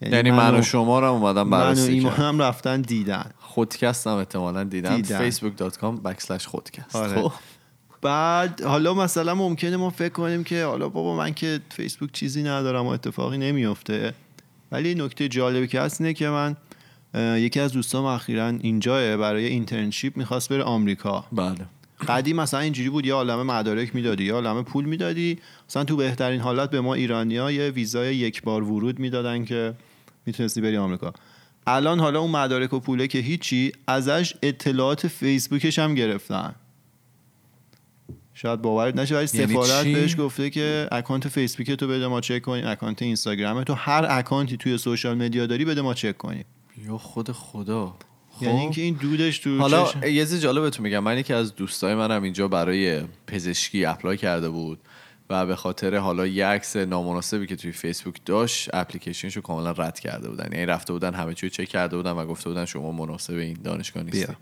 یعنی 0.00 0.30
من 0.30 0.58
و 0.58 0.62
شما 0.62 1.00
رو 1.00 1.06
هم 1.06 1.12
اومدم 1.12 1.42
من 1.42 1.58
و 1.58 1.64
بررسی 1.64 2.00
هم 2.00 2.42
رفتن 2.42 2.80
دیدن. 2.80 3.30
خودکست 3.40 4.06
هم 4.06 4.12
احتمالا 4.12 4.64
دیدن. 4.64 5.30
facebook.com 5.30 6.06
backslash 6.06 6.46
خودکست. 6.46 6.96
آره. 6.96 7.22
خب. 7.22 7.32
بعد 8.02 8.62
حالا 8.62 8.94
مثلا 8.94 9.34
ممکنه 9.34 9.76
ما 9.76 9.90
فکر 9.90 10.12
کنیم 10.12 10.44
که 10.44 10.64
حالا 10.64 10.88
بابا 10.88 11.16
من 11.16 11.34
که 11.34 11.60
فیسبوک 11.70 12.12
چیزی 12.12 12.42
ندارم 12.42 12.86
و 12.86 12.88
اتفاقی 12.88 13.38
نمیفته 13.38 14.14
ولی 14.72 14.94
نکته 14.94 15.28
جالبی 15.28 15.66
که 15.66 15.80
هست 15.80 16.00
اینه 16.00 16.12
که 16.12 16.28
من 16.28 16.56
یکی 17.14 17.60
از 17.60 17.72
دوستام 17.72 18.04
اخیرا 18.04 18.48
اینجا 18.48 19.16
برای 19.16 19.46
internship 19.46 20.16
می‌خواست 20.16 20.48
بره 20.48 20.62
آمریکا. 20.62 21.24
بله. 21.32 21.66
قدیم 22.08 22.36
مثلا 22.36 22.60
اینجوری 22.60 22.90
بود 22.90 23.06
یه 23.06 23.14
عالمه 23.14 23.42
مدارک 23.42 23.94
می‌دادی 23.94 24.24
یه 24.24 24.32
عالمه 24.32 24.62
پول 24.62 24.84
می‌دادی. 24.84 25.38
مثلا 25.68 25.84
تو 25.84 25.96
بهترین 25.96 26.40
حالت 26.40 26.70
به 26.70 26.80
ما 26.80 26.94
ایرانیا 26.94 27.50
یه 27.50 27.70
ویزای 27.70 28.16
یک 28.16 28.42
بار 28.42 28.62
ورود 28.62 28.98
می‌دادن 28.98 29.44
که 29.44 29.74
می‌تونستی 30.26 30.60
بری 30.60 30.76
آمریکا. 30.76 31.12
الان 31.66 32.00
حالا 32.00 32.20
اون 32.20 32.30
مدارک 32.30 32.72
و 32.72 32.80
پوله 32.80 33.06
که 33.06 33.18
هیچی 33.18 33.72
ازش 33.86 34.34
اطلاعات 34.42 35.08
فیسبوکش 35.08 35.78
هم 35.78 35.94
گرفتن. 35.94 36.54
شاید 38.38 38.62
باورت 38.62 38.96
نشه 38.96 39.16
ولی 39.16 39.28
یعنی 39.34 39.52
سفارت 39.52 39.82
چی؟ 39.84 39.94
بهش 39.94 40.16
گفته 40.18 40.50
که 40.50 40.88
اکانت 40.92 41.28
فیسبوک 41.28 41.70
تو 41.70 41.88
بده 41.88 42.06
ما 42.06 42.20
چک 42.20 42.42
کنیم 42.42 42.66
اکانت 42.66 43.02
اینستاگرام 43.02 43.64
تو 43.64 43.74
هر 43.74 44.06
اکانتی 44.10 44.56
توی 44.56 44.78
social 44.78 45.16
media 45.18 45.46
داری 45.46 45.64
بده 45.64 45.82
ما 45.82 45.94
چک 45.94 46.16
کنیم 46.16 46.44
یا 46.86 46.98
خود 46.98 47.32
خدا 47.32 47.94
یعنی 48.40 48.54
خب. 48.54 48.60
اینکه 48.60 48.82
این 48.82 48.94
دودش 48.94 49.38
تو 49.38 49.58
حالا 49.58 49.84
چشم- 49.84 50.02
یه 50.02 50.26
چیز 50.26 50.40
جالب 50.40 50.62
بهتون 50.62 50.86
میگم 50.86 50.98
من 50.98 51.18
یکی 51.18 51.32
از 51.32 51.54
دوستای 51.54 51.94
منم 51.94 52.22
اینجا 52.22 52.48
برای 52.48 53.02
پزشکی 53.26 53.84
اپلای 53.84 54.16
کرده 54.16 54.48
بود 54.48 54.78
و 55.30 55.46
به 55.46 55.56
خاطر 55.56 55.96
حالا 55.96 56.26
یه 56.26 56.46
عکس 56.46 56.76
نامناسبی 56.76 57.46
که 57.46 57.56
توی 57.56 57.72
فیسبوک 57.72 58.20
داشت 58.24 58.70
اپلیکیشنشو 58.72 59.40
کاملا 59.40 59.70
رد 59.70 60.00
کرده 60.00 60.28
بودن 60.28 60.48
یعنی 60.52 60.66
رفته 60.66 60.92
بودن 60.92 61.14
همه 61.14 61.34
چیو 61.34 61.48
چک 61.48 61.68
کرده 61.68 61.96
بودن 61.96 62.12
و 62.12 62.26
گفته 62.26 62.48
بودن 62.48 62.64
شما 62.64 62.92
مناسب 62.92 63.34
این 63.34 63.58
دانشگاه 63.64 64.02
نیستی 64.02 64.26
بیا. 64.26 64.36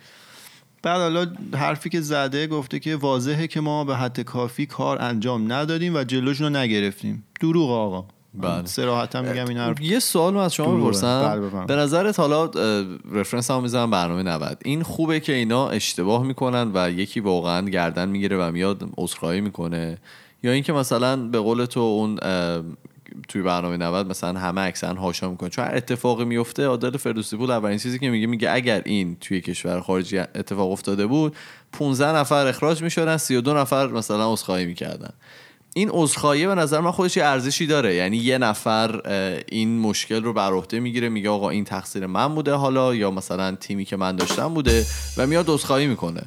بعد 0.84 1.00
حالا 1.00 1.26
حرفی 1.54 1.90
که 1.90 2.00
زده 2.00 2.46
گفته 2.46 2.78
که 2.78 2.96
واضحه 2.96 3.46
که 3.46 3.60
ما 3.60 3.84
به 3.84 3.96
حد 3.96 4.20
کافی 4.20 4.66
کار 4.66 5.02
انجام 5.02 5.52
ندادیم 5.52 5.96
و 5.96 6.04
جلوشون 6.04 6.46
رو 6.46 6.60
نگرفتیم 6.60 7.24
دروغ 7.40 7.70
آقا 7.70 8.04
بله. 8.34 8.66
سراحتا 8.66 9.22
میگم 9.22 9.48
این 9.48 9.58
حرف 9.58 9.80
یه 9.80 9.98
سوال 9.98 10.36
از 10.36 10.54
شما. 10.54 10.76
بپرسم 10.76 11.50
بله،. 11.52 11.66
به 11.66 11.76
نظرت 11.76 12.20
حالا 12.20 12.50
رفرنس 13.12 13.50
هم 13.50 13.62
می‌زنم 13.62 13.90
برنامه 13.90 14.22
90 14.22 14.62
این 14.64 14.82
خوبه 14.82 15.20
که 15.20 15.32
اینا 15.32 15.68
اشتباه 15.68 16.22
می‌کنن 16.22 16.70
و 16.74 16.90
یکی 16.90 17.20
واقعا 17.20 17.68
گردن 17.68 18.08
می‌گیره 18.08 18.36
و 18.36 18.52
میاد 18.52 18.88
عذرخواهی 18.98 19.40
می‌کنه 19.40 19.98
یا 20.42 20.52
اینکه 20.52 20.72
مثلا 20.72 21.16
به 21.16 21.38
قول 21.38 21.64
تو 21.64 21.80
اون 21.80 22.18
توی 23.28 23.42
برنامه 23.42 23.76
90 23.76 24.06
مثلا 24.06 24.40
همه 24.40 24.60
اکثرا 24.60 24.94
هاشا 24.94 25.30
می‌کنن. 25.30 25.48
چون 25.48 25.64
هر 25.64 25.74
اتفاقی 25.74 26.24
میفته 26.24 26.66
عادل 26.66 26.96
فردوسی 26.96 27.36
پور 27.36 27.52
اولین 27.52 27.78
چیزی 27.78 27.98
که 27.98 28.10
میگه 28.10 28.26
میگه 28.26 28.50
اگر 28.50 28.82
این 28.84 29.16
توی 29.20 29.40
کشور 29.40 29.80
خارجی 29.80 30.18
اتفاق 30.18 30.70
افتاده 30.70 31.06
بود 31.06 31.36
15 31.72 32.16
نفر 32.16 32.46
اخراج 32.46 32.82
می‌شدن 32.82 33.16
32 33.16 33.54
نفر 33.54 33.86
مثلا 33.86 34.32
عذرخواهی 34.32 34.66
می‌کردن. 34.66 35.10
این 35.76 35.90
عذرخواهی 35.92 36.46
به 36.46 36.54
نظر 36.54 36.80
من 36.80 36.90
خودش 36.90 37.18
ارزشی 37.18 37.66
داره. 37.66 37.94
یعنی 37.94 38.16
یه 38.16 38.38
نفر 38.38 39.00
این 39.48 39.78
مشکل 39.78 40.22
رو 40.22 40.32
بر 40.32 40.52
عهده 40.52 40.80
می‌گیره 40.80 41.08
میگه 41.08 41.30
آقا 41.30 41.50
این 41.50 41.64
تقصیر 41.64 42.06
من 42.06 42.34
بوده 42.34 42.52
حالا 42.52 42.94
یا 42.94 43.10
مثلا 43.10 43.54
تیمی 43.54 43.84
که 43.84 43.96
من 43.96 44.16
داشتم 44.16 44.54
بوده 44.54 44.86
و 45.16 45.26
میاد 45.26 45.48
عذرخواهی 45.48 45.86
می‌کنه. 45.86 46.22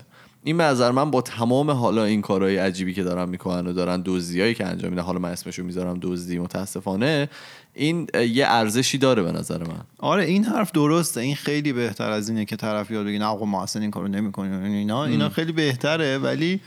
این 0.48 0.58
به 0.58 0.64
نظر 0.64 0.92
من 0.92 1.12
با 1.12 1.22
تمام 1.22 1.72
حالا 1.72 2.04
این 2.04 2.22
کارهای 2.22 2.58
عجیبی 2.58 2.94
که 2.94 3.04
دارن 3.04 3.30
می‌کنن 3.30 3.68
و 3.68 3.74
دارن 3.74 4.02
دزدیایی 4.06 4.54
که 4.54 4.66
انجام 4.66 4.90
میدن 4.90 5.02
حالا 5.04 5.20
من 5.20 5.30
اسمشو 5.30 5.64
می‌ذارم 5.64 6.00
دزدی 6.02 6.40
متاسفانه 6.40 7.30
این 7.74 8.08
یه 8.14 8.46
ارزشی 8.48 8.98
داره 8.98 9.24
به 9.24 9.32
نظر 9.32 9.58
من. 9.58 9.82
آره 9.98 10.26
این 10.26 10.44
حرف 10.44 10.72
درسته. 10.72 11.22
این 11.22 11.36
خیلی 11.36 11.74
بهتر 11.74 12.12
از 12.12 12.30
اینه 12.30 12.46
که 12.46 12.56
طرف 12.56 12.92
یاد 12.92 13.06
بگه 13.06 13.20
نه 13.20 13.26
آقا 13.26 13.46
ما 13.46 13.64
اصلا 13.64 13.82
این 13.82 13.92
کارو 13.92 14.08
نمی‌کنیم. 14.08 14.64
اینا 14.64 15.06
اینا 15.06 15.30
خیلی 15.30 15.52
بهتره 15.52 16.18
ولی 16.18 16.62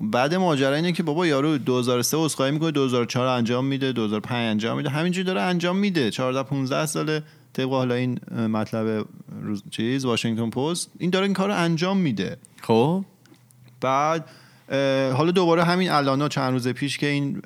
بعد 0.00 0.34
ماجرا 0.34 0.74
اینه 0.74 0.92
که 0.92 1.02
بابا 1.02 1.26
یارو 1.26 1.58
2003 1.58 2.16
عذرخواهی 2.16 2.52
می‌کنه 2.52 2.70
2004 2.70 3.26
انجام 3.26 3.64
میده 3.64 3.92
2005 3.92 4.50
انجام 4.50 4.76
میده 4.76 4.90
همینجوری 4.90 5.26
داره 5.26 5.40
انجام 5.40 5.76
میده. 5.76 6.10
14 6.10 6.42
15 6.42 6.86
ساله 6.86 7.22
طبق 7.52 7.70
حالا 7.70 7.94
این 7.94 8.20
مطلب 8.30 9.06
روز 9.42 9.62
چیز 9.70 10.04
واشنگتن 10.04 10.50
پست 10.50 10.90
این 10.98 11.10
داره 11.10 11.24
این 11.24 11.34
کارو 11.34 11.54
انجام 11.54 11.96
میده. 11.96 12.36
خب. 12.62 13.04
بعد 13.80 14.30
حالا 15.16 15.30
دوباره 15.30 15.64
همین 15.64 15.90
الانا 15.90 16.28
چند 16.28 16.52
روز 16.52 16.68
پیش 16.68 16.98
که 16.98 17.06
این 17.06 17.42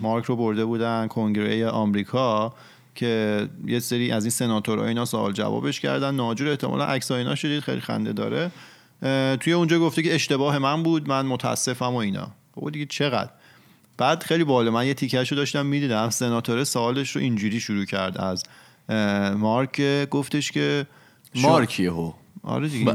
مارک 0.00 0.24
رو 0.24 0.36
برده 0.36 0.64
بودن 0.64 1.08
کنگره 1.08 1.68
آمریکا 1.68 2.54
که 2.94 3.48
یه 3.66 3.80
سری 3.80 4.10
از 4.10 4.24
این 4.24 4.30
سناتورها 4.30 4.86
اینا 4.86 5.04
سوال 5.04 5.32
جوابش 5.32 5.80
کردن. 5.80 6.14
ناجور 6.14 6.48
احتمالا 6.48 6.84
عکس 6.84 7.10
اینا 7.10 7.34
شدید 7.34 7.60
خیلی 7.60 7.80
خنده 7.80 8.12
داره. 8.12 8.50
توی 9.36 9.52
اونجا 9.52 9.78
گفته 9.78 10.02
که 10.02 10.14
اشتباه 10.14 10.58
من 10.58 10.82
بود 10.82 11.08
من 11.08 11.26
متاسفم 11.26 11.94
و 11.94 11.96
اینا. 11.96 12.30
بابا 12.54 12.70
دیگه 12.70 12.86
چقدر؟ 12.86 13.30
بعد 13.98 14.22
خیلی 14.22 14.44
بالا 14.44 14.70
من 14.70 14.86
یه 14.86 14.94
تیکش 14.94 15.32
رو 15.32 15.36
داشتم 15.36 15.66
می‌دیدم. 15.66 16.10
سناتور 16.10 16.64
سوالش 16.64 17.10
رو 17.10 17.22
اینجوری 17.22 17.60
شروع 17.60 17.84
کرد 17.84 18.18
از 18.18 18.44
مارک 19.36 19.82
گفتش 20.10 20.52
که 20.52 20.86
مارکی 21.34 21.86
هو 21.86 22.12
آره 22.42 22.68
دیگه 22.68 22.94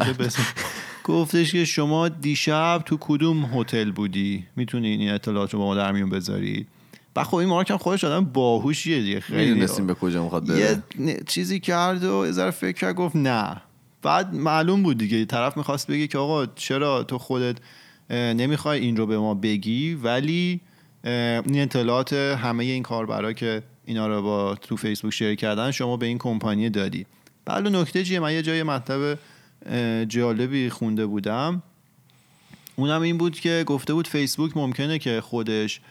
گفتش 1.04 1.52
که 1.52 1.66
شما 1.66 2.10
دیشب 2.10 2.84
تو 2.86 2.98
کدوم 3.00 3.50
هتل 3.54 3.92
بودی؟ 3.92 4.46
می‌تونی 4.56 4.88
این 4.88 5.10
اطلاعات 5.10 5.54
رو 5.54 5.60
با 5.60 5.66
ما 5.66 5.76
در 5.76 5.92
میون 5.92 6.10
بذارید 6.10 6.68
و 7.16 7.24
خب 7.24 7.36
این 7.36 7.50
مارک 7.50 7.72
هم 7.72 7.78
خودش 7.78 8.04
آدم 8.04 8.26
باهوشیه 8.26 9.02
دیگه 9.02 9.20
خیلی 9.20 9.68
به 9.88 9.94
کجا 9.94 10.24
می‌خواد 10.24 10.48
بره. 10.48 10.82
یه 11.00 11.24
چیزی 11.28 11.60
کرد 11.60 12.04
و 12.04 12.26
یه 12.26 12.52
فکر 12.52 12.78
کرد 12.78 12.96
گفت 12.96 13.16
نه. 13.16 13.62
بعد 14.02 14.34
معلوم 14.34 14.84
بود 14.84 14.98
دیگه 14.98 15.26
طرف 15.26 15.58
می‌خواست 15.58 15.88
بگه 15.88 16.08
که 16.08 16.18
آقا 16.18 16.46
چرا 16.46 17.04
تو 17.04 17.18
خودت 17.18 17.58
نمی‌خوای 18.10 18.80
این 18.80 18.98
رو 18.98 19.06
به 19.06 19.18
ما 19.18 19.34
بگی؟ 19.34 19.94
ولی 19.94 20.62
این 21.04 21.62
اطلاعات 21.62 22.14
همه 22.14 22.64
این 22.64 22.84
کاربرا 22.84 23.34
که 23.34 23.64
اینا 23.88 24.08
رو 24.08 24.22
با 24.22 24.56
تو 24.56 24.76
فیسبوک 24.78 25.14
شیر 25.14 25.36
کردن 25.36 25.72
شما 25.72 25.98
به 25.98 26.06
این 26.06 26.18
کمپانی 26.18 26.70
دادی. 26.70 27.06
بعد 27.46 27.68
نکته 27.68 28.04
چیه؟ 28.04 28.20
من 28.20 28.34
یه 28.34 28.42
جای 28.42 28.64
مطلب 28.64 29.20
جالبی 30.08 30.70
خونده 30.70 31.06
بودم. 31.06 31.64
اونم 32.76 33.02
این 33.02 33.18
بود 33.18 33.40
که 33.40 33.64
گفته 33.68 33.94
بود 33.94 34.08
فیسبوک 34.08 34.58
ممکنه 34.58 35.00
که 35.00 35.22
خودش 35.22 35.82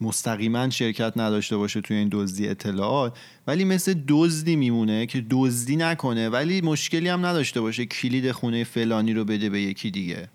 مستقیما 0.00 0.70
شرکت 0.70 1.12
نداشته 1.16 1.56
باشه 1.56 1.80
توی 1.80 1.96
این 1.96 2.08
دزدی 2.12 2.48
اطلاعات 2.48 3.18
ولی 3.46 3.64
مثل 3.64 3.94
دزدی 4.08 4.56
میمونه 4.56 5.06
که 5.06 5.24
دزدی 5.30 5.76
نکنه 5.76 6.28
ولی 6.28 6.60
مشکلی 6.60 7.08
هم 7.08 7.26
نداشته 7.26 7.60
باشه 7.60 7.86
کلید 7.86 8.32
خونه 8.32 8.64
فلانی 8.64 9.12
رو 9.12 9.24
بده 9.24 9.50
به 9.50 9.60
یکی 9.60 9.90
دیگه. 9.90 10.28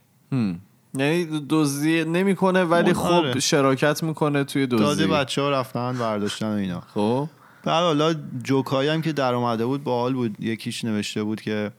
یعنی 0.93 1.45
دزدی 1.49 2.03
نمی‌کنه 2.03 2.63
ولی 2.63 2.93
خب 2.93 3.05
آره. 3.05 3.39
شراکت 3.39 4.03
می‌کنه 4.03 4.43
توی 4.43 4.67
دزدی. 4.67 4.83
داده 4.83 5.07
بچه 5.07 5.41
ها 5.41 5.49
رفتن 5.49 5.97
برداشتن 5.97 6.53
و 6.53 6.57
اینا. 6.57 6.83
خب. 6.93 7.29
بعد 7.63 7.83
حالا 7.83 8.15
جوکایی 8.43 8.89
هم 8.89 9.01
که 9.01 9.13
در 9.13 9.33
اومده 9.33 9.65
بود 9.65 9.83
باحال 9.83 10.13
بود. 10.13 10.35
یکیش 10.39 10.85
نوشته 10.85 11.23
بود 11.23 11.41
که 11.41 11.71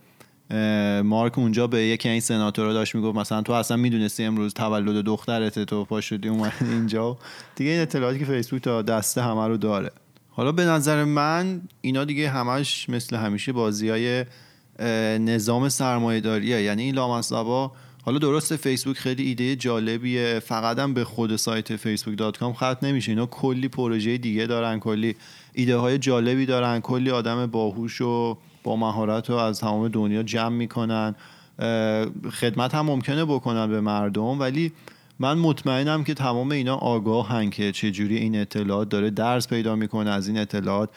مارک 1.04 1.38
اونجا 1.38 1.66
به 1.66 1.82
یکی 1.82 2.08
این 2.08 2.20
سناتورا 2.20 2.72
داشت 2.72 2.94
می‌گفت 2.94 3.18
مثلا 3.18 3.42
تو 3.42 3.52
اصلا 3.52 3.76
می‌دونستی 3.76 4.24
امروز 4.24 4.54
تولد 4.54 5.04
دخترت 5.04 5.58
تو 5.58 5.84
پا 5.84 6.00
شدی 6.00 6.28
اومد 6.28 6.52
اینجا. 6.60 7.18
دیگه 7.56 7.70
این 7.70 7.80
اطلاعاتی 7.80 8.18
که 8.18 8.24
فیسبوک 8.24 8.62
تا 8.62 8.82
دسته 8.82 9.22
همه 9.22 9.48
رو 9.48 9.56
داره. 9.56 9.90
حالا 10.30 10.52
به 10.52 10.64
نظر 10.64 11.04
من 11.04 11.62
اینا 11.80 12.04
دیگه 12.04 12.30
همش 12.30 12.88
مثل 12.88 13.16
همیشه 13.16 13.52
بازی 13.52 13.88
های 13.88 14.24
نظام 15.18 15.68
سرمایه 15.68 16.20
داریه 16.20 16.62
یعنی 16.62 16.82
این 16.82 16.94
لامصبا 16.94 17.72
حالا 18.04 18.18
درست 18.18 18.56
فیسبوک 18.56 18.96
خیلی 18.96 19.22
ایده 19.22 19.56
جالبیه. 19.56 20.38
فقط 20.38 20.78
هم 20.78 20.94
به 20.94 21.04
خود 21.04 21.36
سایت 21.36 21.76
فیسبوک 21.76 22.18
دات 22.18 22.38
کام 22.38 22.52
ختم 22.52 22.78
نمیشه. 22.82 23.12
اینا 23.12 23.26
کلی 23.26 23.68
پروژه 23.68 24.18
دیگه 24.18 24.46
دارن 24.46 24.80
کلی 24.80 25.16
ایده 25.52 25.76
های 25.76 25.98
جالبی 25.98 26.46
دارن. 26.46 26.80
کلی 26.80 27.10
آدم 27.10 27.46
باهوش 27.46 28.00
و 28.00 28.38
با 28.62 28.76
مهارت 28.76 29.30
رو 29.30 29.36
از 29.36 29.60
تمام 29.60 29.88
دنیا 29.88 30.22
جمع 30.22 30.56
می‌کنن. 30.56 31.14
خدمت 32.32 32.74
هم 32.74 32.86
ممکنه 32.86 33.24
بکنن 33.24 33.66
به 33.66 33.80
مردم 33.80 34.40
ولی 34.40 34.72
من 35.22 35.38
مطمئنم 35.38 36.04
که 36.04 36.14
تمام 36.14 36.50
اینا 36.52 36.74
آگاهن 36.74 37.50
که 37.50 37.72
چجوری 37.72 38.16
این 38.16 38.40
اطلاعات 38.40 38.88
داره 38.88 39.10
درز 39.10 39.48
پیدا 39.48 39.76
می‌کنه 39.76 40.10
از 40.10 40.28
این 40.28 40.38
اطلاعات 40.38 40.90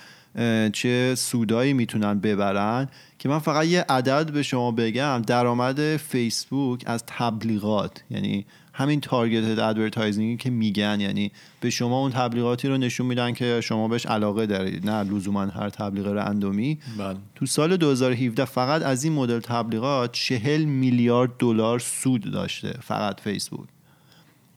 چه 0.73 1.15
سودایی 1.15 1.73
می‌تونن 1.73 2.19
ببرن 2.19 2.87
که 3.19 3.29
من 3.29 3.39
فقط 3.39 3.65
یه 3.65 3.85
عدد 3.89 4.31
به 4.31 4.43
شما 4.43 4.71
بگم 4.71 5.21
درآمد 5.27 5.97
فیسبوک 5.97 6.83
از 6.85 7.03
تبلیغات 7.07 8.03
یعنی 8.11 8.45
همین 8.73 9.01
target 9.01 9.59
advertising 9.59 10.31
ی 10.31 10.37
که 10.37 10.49
میگن 10.49 10.99
یعنی 10.99 11.31
به 11.59 11.69
شما 11.69 11.99
اون 11.99 12.11
تبلیغاتی 12.11 12.67
رو 12.67 12.77
نشون 12.77 13.07
میدن 13.07 13.33
که 13.33 13.61
شما 13.61 13.87
بهش 13.87 14.05
علاقه 14.05 14.45
دارید 14.45 14.89
نه 14.89 15.03
لزوما 15.03 15.45
هر 15.45 15.69
تبلیغ 15.69 16.07
random 16.07 16.69
ی 16.69 16.79
بله. 16.97 17.17
تو 17.35 17.45
سال 17.45 17.77
2017 17.77 18.45
فقط 18.45 18.81
از 18.81 19.03
این 19.03 19.13
مدل 19.13 19.39
تبلیغات 19.39 20.11
40 20.11 20.65
میلیارد 20.65 21.31
دلار 21.39 21.79
سود 21.79 22.31
داشته 22.31 22.77
فقط 22.81 23.21
فیسبوک 23.21 23.74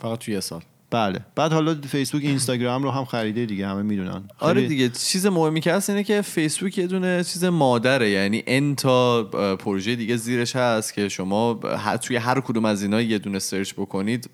فقط 0.00 0.18
توی 0.18 0.34
یه 0.34 0.40
سال 0.40 0.62
بله. 0.90 1.20
بعد 1.34 1.52
حالا 1.52 1.74
فیسبوک 1.74 2.22
اینستاگرام 2.24 2.82
رو 2.82 2.90
هم 2.90 3.04
خریده 3.04 3.46
دیگه 3.46 3.68
همه 3.68 3.82
می‌دونن. 3.82 4.22
آره 4.38 4.66
دیگه 4.66 4.88
چیز 4.88 5.26
مهمی 5.26 5.61
که 5.61 5.72
هست 5.72 5.90
اینه 5.90 6.04
که 6.04 6.22
فیسبوک 6.22 6.78
یه 6.78 6.87
دونه 6.87 7.24
چیز 7.24 7.44
مادره 7.44 8.11
یعنی 8.11 8.42
ان 8.46 8.74
تا 8.74 9.24
پروژه 9.56 9.96
دیگه 9.96 10.16
زیرش 10.16 10.56
هست 10.56 10.94
که 10.94 11.08
شما 11.08 11.61
توی 12.02 12.16
هر 12.16 12.40
کدوم 12.40 12.64
از 12.64 12.82
اینا 12.82 13.00
یه 13.00 13.18
دونه 13.18 13.38
سرچ 13.38 13.72
بکنید 13.72 14.30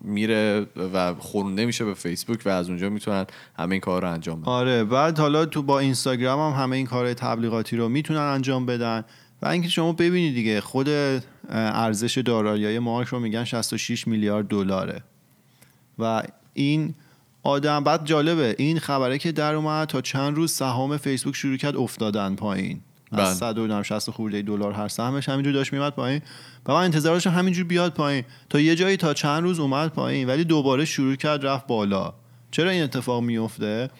میره 0.00 0.66
و 0.94 1.14
خورونده 1.14 1.66
میشه 1.66 1.84
به 1.84 1.94
فیسبوک 1.94 2.40
و 2.44 2.48
از 2.48 2.68
اونجا 2.68 2.90
می‌تونن 2.90 3.26
همه 3.58 3.72
این 3.72 3.80
کار 3.80 4.02
رو 4.02 4.12
انجام 4.12 4.40
بدن. 4.40 4.50
آره. 4.50 4.84
بعد 4.84 5.18
حالا 5.18 5.46
تو 5.46 5.62
با 5.62 5.78
اینستاگرام 5.78 6.52
هم 6.52 6.62
همه 6.62 6.76
این 6.76 6.86
کار 6.86 7.14
تبلیغاتی 7.14 7.76
رو 7.76 7.88
می‌تونن 7.88 8.20
انجام 8.20 8.66
بدن. 8.66 9.04
و 9.42 9.46
اینکه 9.46 9.68
شما 9.68 9.92
ببینید 9.92 10.34
دیگه 10.34 10.60
خود 10.60 10.88
ارزش 11.50 12.18
دارایی 12.18 12.78
مارک 12.78 13.08
رو 13.08 13.20
میگن 13.20 13.44
66 13.44 14.08
میلیارد 14.08 14.48
دلاره. 14.48 15.02
و 15.98 16.22
این 16.54 16.94
آدم 17.42 17.84
بعد 17.84 18.04
جالبه 18.04 18.54
این 18.58 18.78
خبره 18.78 19.18
که 19.18 19.32
در 19.32 19.54
اومد 19.54 19.88
تا 19.88 20.00
چند 20.00 20.36
روز 20.36 20.52
سهام 20.52 20.96
فیسبوک 20.96 21.34
شروع 21.36 21.56
کرد 21.56 21.76
افتادن 21.76 22.34
پایین. 22.34 22.80
از 23.12 23.38
160 23.38 24.06
بله. 24.06 24.14
خورده 24.14 24.42
دلار 24.42 24.72
هر 24.72 24.88
سهمش 24.88 25.28
همینجور 25.28 25.52
داشت 25.52 25.72
میمد 25.72 25.92
پایین. 25.92 26.22
و 26.66 26.72
من 26.72 26.80
انتظارش 26.80 27.26
همینجور 27.26 27.64
بیاد 27.64 27.94
پایین. 27.94 28.24
تا 28.50 28.60
یه 28.60 28.74
جایی 28.74 28.96
تا 28.96 29.14
چند 29.14 29.42
روز 29.42 29.60
اومد 29.60 29.90
پایین 29.90 30.28
ولی 30.28 30.44
دوباره 30.44 30.84
شروع 30.84 31.16
کرد 31.16 31.46
رفت 31.46 31.66
بالا. 31.66 32.14
چرا 32.50 32.70
این 32.70 32.82
اتفاق 32.82 33.22
میفته 33.22 33.90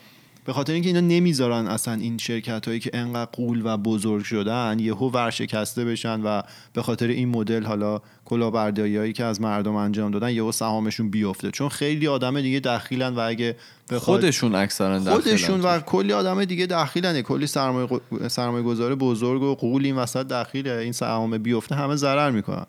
به 0.47 0.53
خاطر 0.53 0.73
اینکه 0.73 0.89
اینا 0.89 1.01
نمی‌ذارن 1.01 1.67
اصلا 1.67 1.95
این 1.95 2.19
شرکت 2.19 2.69
هایی 2.69 2.81
که 2.81 2.91
انقدر 2.95 3.31
قول 3.33 3.63
و 3.65 3.77
بزرگ 3.77 4.25
شدن 4.25 4.77
یهو 4.79 5.11
ورشکسته 5.11 5.85
بشن 5.85 6.21
و 6.21 6.43
به 6.73 6.83
خاطر 6.83 7.07
این 7.07 7.29
مدل 7.29 7.65
حالا 7.65 8.01
کلاهبرداری 8.25 8.97
هایی 8.97 9.13
که 9.13 9.25
از 9.25 9.41
مردم 9.41 9.75
انجام 9.75 10.11
دادن 10.11 10.31
یهو 10.31 10.53
سهامشون 10.53 11.11
بیفته. 11.11 11.51
چون 11.51 11.69
خیلی 11.69 12.09
آدم 12.09 12.41
دیگه 12.41 12.61
دخیلن 12.61 13.15
و 13.15 13.19
اگه 13.21 13.57
خودشون 13.99 14.55
اکثرا 14.55 15.01
خودشون 15.01 15.61
و 15.61 15.81
کلی 15.81 16.13
آدم 16.13 16.45
دیگه 16.45 16.67
دخیلن 16.67 17.23
کلی 17.23 17.47
سرمایه 17.47 18.01
سرمایه 18.29 18.65
گذار 18.65 18.95
بزرگ 18.95 19.43
و 19.43 19.55
غول 19.55 19.85
این 19.85 19.97
وسط 19.97 20.27
دخیله 20.27 20.73
این 20.73 20.93
سهام 20.93 21.39
بیفته 21.39 21.75
همه 21.75 21.97
ضرر 21.97 22.31
می‌کنن. 22.31 22.67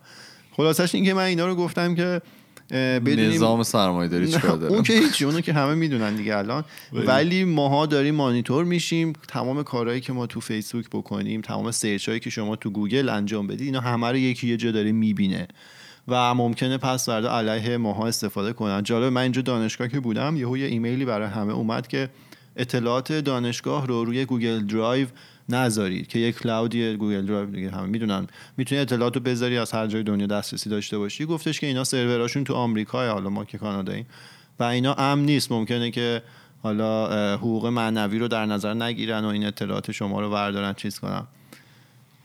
خلاصش 0.52 0.96
این 0.96 1.06
که 1.06 1.14
من 1.14 1.24
اینا 1.24 1.48
رو 1.48 1.56
گفتم 1.56 1.96
که 1.96 2.22
بدونیم 2.72 3.32
نظام 3.32 3.64
سرمایه 3.64 4.10
داری 4.10 4.28
چیکار 4.28 4.58
داره 4.58 4.74
اون 4.74 4.84
که 4.84 4.94
هیچی 4.94 5.26
اونو 5.26 5.42
که 5.42 5.54
همه 5.54 5.76
می‌دونن 5.76 6.16
دیگه 6.16 6.38
الان 6.38 6.64
ولی 6.94 7.44
ماها 7.44 7.86
داریم 7.86 8.16
مانیتور 8.16 8.66
میشیم 8.66 9.14
تمام 9.28 9.64
کارهایی 9.64 10.02
که 10.02 10.14
ما 10.14 10.28
تو 10.28 10.40
فیسبوک 10.40 10.86
بکنیم 10.90 11.42
تمام 11.42 11.72
search 11.72 12.10
هایی 12.10 12.20
که 12.20 12.30
شما 12.30 12.56
تو 12.56 12.70
گوگل 12.70 13.10
انجام 13.10 13.48
بدید 13.48 13.62
اینا 13.62 13.80
همه 13.80 14.08
رو 14.08 14.18
یکی 14.18 14.48
یه 14.48 14.58
جا 14.58 14.72
داره 14.72 14.92
می‌بینه 14.92 15.48
و 16.08 16.34
ممکنه 16.34 16.78
پس 16.78 17.06
فردا 17.06 17.32
علیه 17.32 17.78
ماها 17.78 18.08
استفاده 18.08 18.54
کنن 18.54 18.84
جالب 18.84 19.14
من 19.14 19.22
اینجا 19.22 19.42
دانشگاه 19.42 19.88
که 19.88 20.00
بودم 20.00 20.36
یهو 20.38 20.58
یه 20.58 20.68
ایمیلی 20.68 21.06
برای 21.06 21.28
همه 21.28 21.54
اومد 21.54 21.88
که 21.88 22.10
اطلاعات 22.56 23.14
دانشگاه 23.14 23.88
رو 23.88 24.06
روی 24.06 24.26
Google 24.26 24.66
Drive 24.66 25.08
نذارید 25.50 26.08
که 26.08 26.20
یک 26.20 26.40
cloud 26.40 26.87
ی 26.87 26.96
Google 26.96 27.26
Drive 27.26 27.46
دیگه 27.46 27.72
همه 27.72 27.86
می‌دونن. 27.86 28.28
می‌تونی 28.58 28.82
اطلاعات 28.82 29.16
رو 29.16 29.22
بذاری 29.22 29.58
از 29.58 29.72
هر 29.72 29.88
جای 29.88 30.04
دنیا 30.04 30.28
دسترسی 30.28 30.70
داشته 30.70 30.98
باشی. 30.98 31.26
گفتش 31.26 31.60
که 31.60 31.68
اینا 31.68 31.84
سروراشون 31.84 32.44
تو 32.44 32.54
آمریکا 32.54 33.12
حالا 33.12 33.30
ما 33.30 33.46
که 33.46 33.58
کاناداییم 33.58 34.06
و 34.60 34.64
اینا 34.64 34.94
امن 34.94 35.26
نیست. 35.26 35.52
ممکنه 35.52 35.92
که 35.92 36.22
حالا 36.64 37.08
حقوق 37.36 37.66
معنوی 37.66 38.20
رو 38.20 38.28
در 38.28 38.46
نظر 38.46 38.74
نگیرن 38.74 39.26
و 39.26 39.28
این 39.28 39.46
اطلاعات 39.46 39.92
شما 39.92 40.22
رو 40.22 40.30
بردارن 40.30 40.74
چیز 40.74 41.00
کنن. 41.00 41.24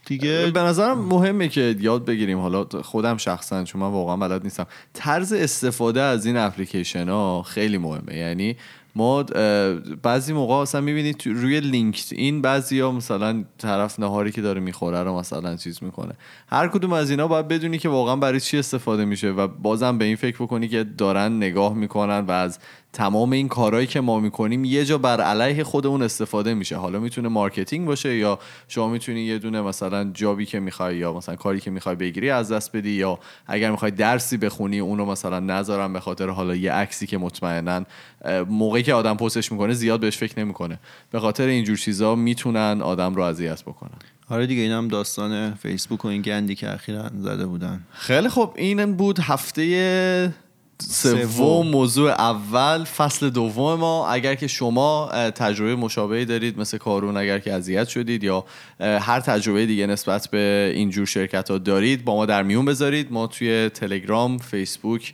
دیگه 0.05 0.51
به 0.53 0.59
نظرم 0.59 0.99
مهمه 0.99 1.47
که 1.47 1.75
یاد 1.79 2.05
بگیریم. 2.05 2.39
حالا 2.39 2.63
خودم 2.63 3.17
شخصا 3.17 3.63
چون 3.63 3.81
من 3.81 3.87
واقعا 3.87 4.17
بلد 4.17 4.43
نیستم. 4.43 4.67
طرز 4.93 5.33
استفاده 5.33 6.01
از 6.01 6.25
این 6.25 6.37
اپلیکیشن 6.37 7.09
ها 7.09 7.43
خیلی 7.43 7.77
مهمه. 7.77 8.17
یعنی 8.17 8.55
ما 8.95 9.23
بعضی 10.03 10.33
موقع 10.33 10.61
مثلا 10.61 10.81
می‌بینید 10.81 11.23
روی 11.25 11.59
LinkedIn 11.59 12.41
بعضی 12.41 12.79
ها 12.79 12.91
مثلا 12.91 13.43
طرف 13.57 13.99
نهاری 13.99 14.31
که 14.31 14.41
داره 14.41 14.61
می‌خوره 14.61 15.03
رو 15.03 15.19
مثلا 15.19 15.55
چیز 15.55 15.83
می‌کنه. 15.83 16.13
هر 16.47 16.67
کدوم 16.67 16.93
از 16.93 17.09
اینا 17.09 17.27
باید 17.27 17.47
بدونی 17.47 17.77
که 17.77 17.89
واقعا 17.89 18.15
برای 18.15 18.39
چی 18.39 18.57
استفاده 18.57 19.05
میشه 19.05 19.29
و 19.29 19.47
بازم 19.47 19.97
به 19.97 20.05
این 20.05 20.15
فکر 20.15 20.37
بکنی 20.43 20.67
که 20.67 20.83
دارن 20.83 21.37
نگاه 21.37 21.73
می‌کنن 21.73 22.19
و 22.19 22.31
از 22.31 22.59
تمام 22.93 23.31
این 23.31 23.47
کارهایی 23.47 23.87
که 23.87 24.01
ما 24.01 24.19
می‌کنیم 24.19 24.65
یه 24.65 24.85
جا 24.85 24.97
بر 24.97 25.21
علیه 25.21 25.63
خودمون 25.63 26.01
استفاده 26.01 26.53
میشه. 26.53 26.75
حالا 26.75 26.99
می‌تونه 26.99 27.29
marketing 27.29 27.87
باشه 27.87 28.15
یا 28.15 28.39
شما 28.67 28.87
می‌تونی 28.87 29.21
یه 29.21 29.39
دونه 29.39 29.61
مثلا 29.61 30.11
جابی 30.13 30.45
که 30.45 30.59
می‌خوای 30.59 30.97
یا 30.97 31.13
مثلا 31.13 31.35
کاری 31.35 31.59
که 31.59 31.71
می‌خوای 31.71 31.95
بگیری 31.95 32.29
از 32.29 32.51
دست 32.51 32.75
بدی 32.75 32.89
یا 32.89 33.19
اگر 33.47 33.71
می‌خوای 33.71 33.91
درسی 33.91 34.37
بخونی 34.37 34.79
اونو 34.79 35.05
مثلا 35.05 35.39
نذارم 35.39 35.93
به 35.93 35.99
خاطر 35.99 36.29
حالا 36.29 36.55
یه 36.55 36.71
عکسی 36.71 37.07
که 37.07 37.17
مطمئنا 37.17 37.85
موقعی 38.49 38.83
که 38.83 38.93
آدم 38.93 39.17
پستش 39.17 39.51
می‌کنه 39.51 39.73
زیاد 39.73 39.99
بهش 39.99 40.17
فکر 40.17 40.39
نمی‌کنه. 40.39 40.79
به 41.11 41.19
خاطر 41.19 41.47
اینجور 41.47 41.77
چیزا 41.77 42.15
می‌تونن 42.15 42.81
آدم 42.81 43.15
رو 43.15 43.21
اذیت 43.21 43.61
بکنن. 43.61 43.97
آره 44.29 44.47
دیگه 44.47 44.61
این 44.61 44.71
هم 44.71 44.87
داستان 44.87 45.53
فیسبوک 45.53 46.05
و 46.05 46.07
این 46.07 46.21
گندی 46.21 46.55
که 46.55 46.73
اخیرا 46.73 47.09
زده 47.19 47.45
بودن. 47.45 47.83
خیلی 47.91 48.29
خب 48.29 48.53
این 48.55 48.95
بود 48.95 49.19
هفته 49.19 50.33
سوم 50.81 51.67
موضوع 51.67 52.11
اول 52.11 52.83
فصل 52.83 53.29
دوم 53.29 53.79
ما. 53.79 54.07
اگر 54.07 54.35
که 54.35 54.47
شما 54.47 55.09
تجربه 55.35 55.75
مشابهی 55.75 56.25
دارید 56.25 56.59
مثل 56.59 56.77
کارون 56.77 57.17
اگر 57.17 57.39
که 57.39 57.53
اذیت 57.53 57.87
شدید 57.87 58.23
یا 58.23 58.45
هر 58.79 59.19
تجربه 59.19 59.65
دیگه 59.65 59.87
نسبت 59.87 60.27
به 60.31 60.71
اینجور 60.75 61.05
شرکت 61.05 61.51
ها 61.51 61.57
دارید 61.57 62.05
با 62.05 62.15
ما 62.15 62.25
در 62.25 62.43
میون 62.43 62.65
بذارید. 62.65 63.11
ما 63.11 63.27
توی 63.27 63.69
تلگرام 63.69 64.37
فیسبوک 64.37 65.13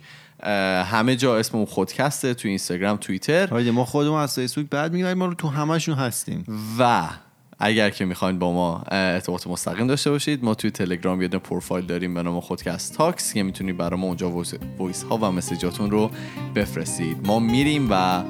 همه 0.84 1.16
جا 1.16 1.38
اسممون 1.38 1.66
خودکسته 1.66 2.34
توی 2.34 2.48
اینستاگرام 2.48 2.96
توییتر. 2.96 3.70
ما 3.70 3.84
خودمون 3.84 4.20
از 4.20 4.34
فیسبوک 4.34 4.66
بعد 4.70 4.92
میگیم 4.92 5.12
ما 5.12 5.26
رو 5.26 5.34
تو 5.34 5.48
همشون 5.48 5.94
هستیم. 5.94 6.44
و 6.78 7.08
اگر 7.60 7.90
که 7.90 8.04
می‌خواین 8.04 8.38
با 8.38 8.52
ما 8.52 8.82
ارتباط 8.90 9.46
مستقیم 9.46 9.86
داشته 9.86 10.10
باشید 10.10 10.44
ما 10.44 10.54
توی 10.54 10.70
تلگرام 10.70 11.22
یه 11.22 11.28
پروفایل 11.28 11.86
داریم 11.86 12.14
به 12.14 12.22
نام 12.22 12.40
خودکست 12.40 12.96
تاکس 12.96 13.34
که 13.34 13.42
می‌تونید 13.42 13.76
برای 13.76 14.00
ما 14.00 14.06
اونجا 14.06 14.30
voice 14.78 15.02
ها 15.02 15.16
و 15.16 15.24
message 15.24 15.70
اتون 15.70 15.90
رو 15.90 16.10
بفرستید. 16.54 17.26
ما 17.26 17.38
میریم 17.38 17.88
و 17.90 18.22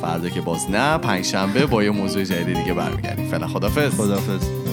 فردا 0.00 0.28
که 0.28 0.40
باز 0.40 0.70
نه 0.70 0.98
پنج 0.98 1.24
شنبه 1.24 1.66
با 1.66 1.84
یه 1.84 1.90
موضوع 1.90 2.24
جدید 2.24 2.56
دیگه 2.56 2.74
برمیگردیم. 2.74 3.28
فعلا 3.28 3.46
خدافظ 3.48 3.94
خدافظ 3.94 4.65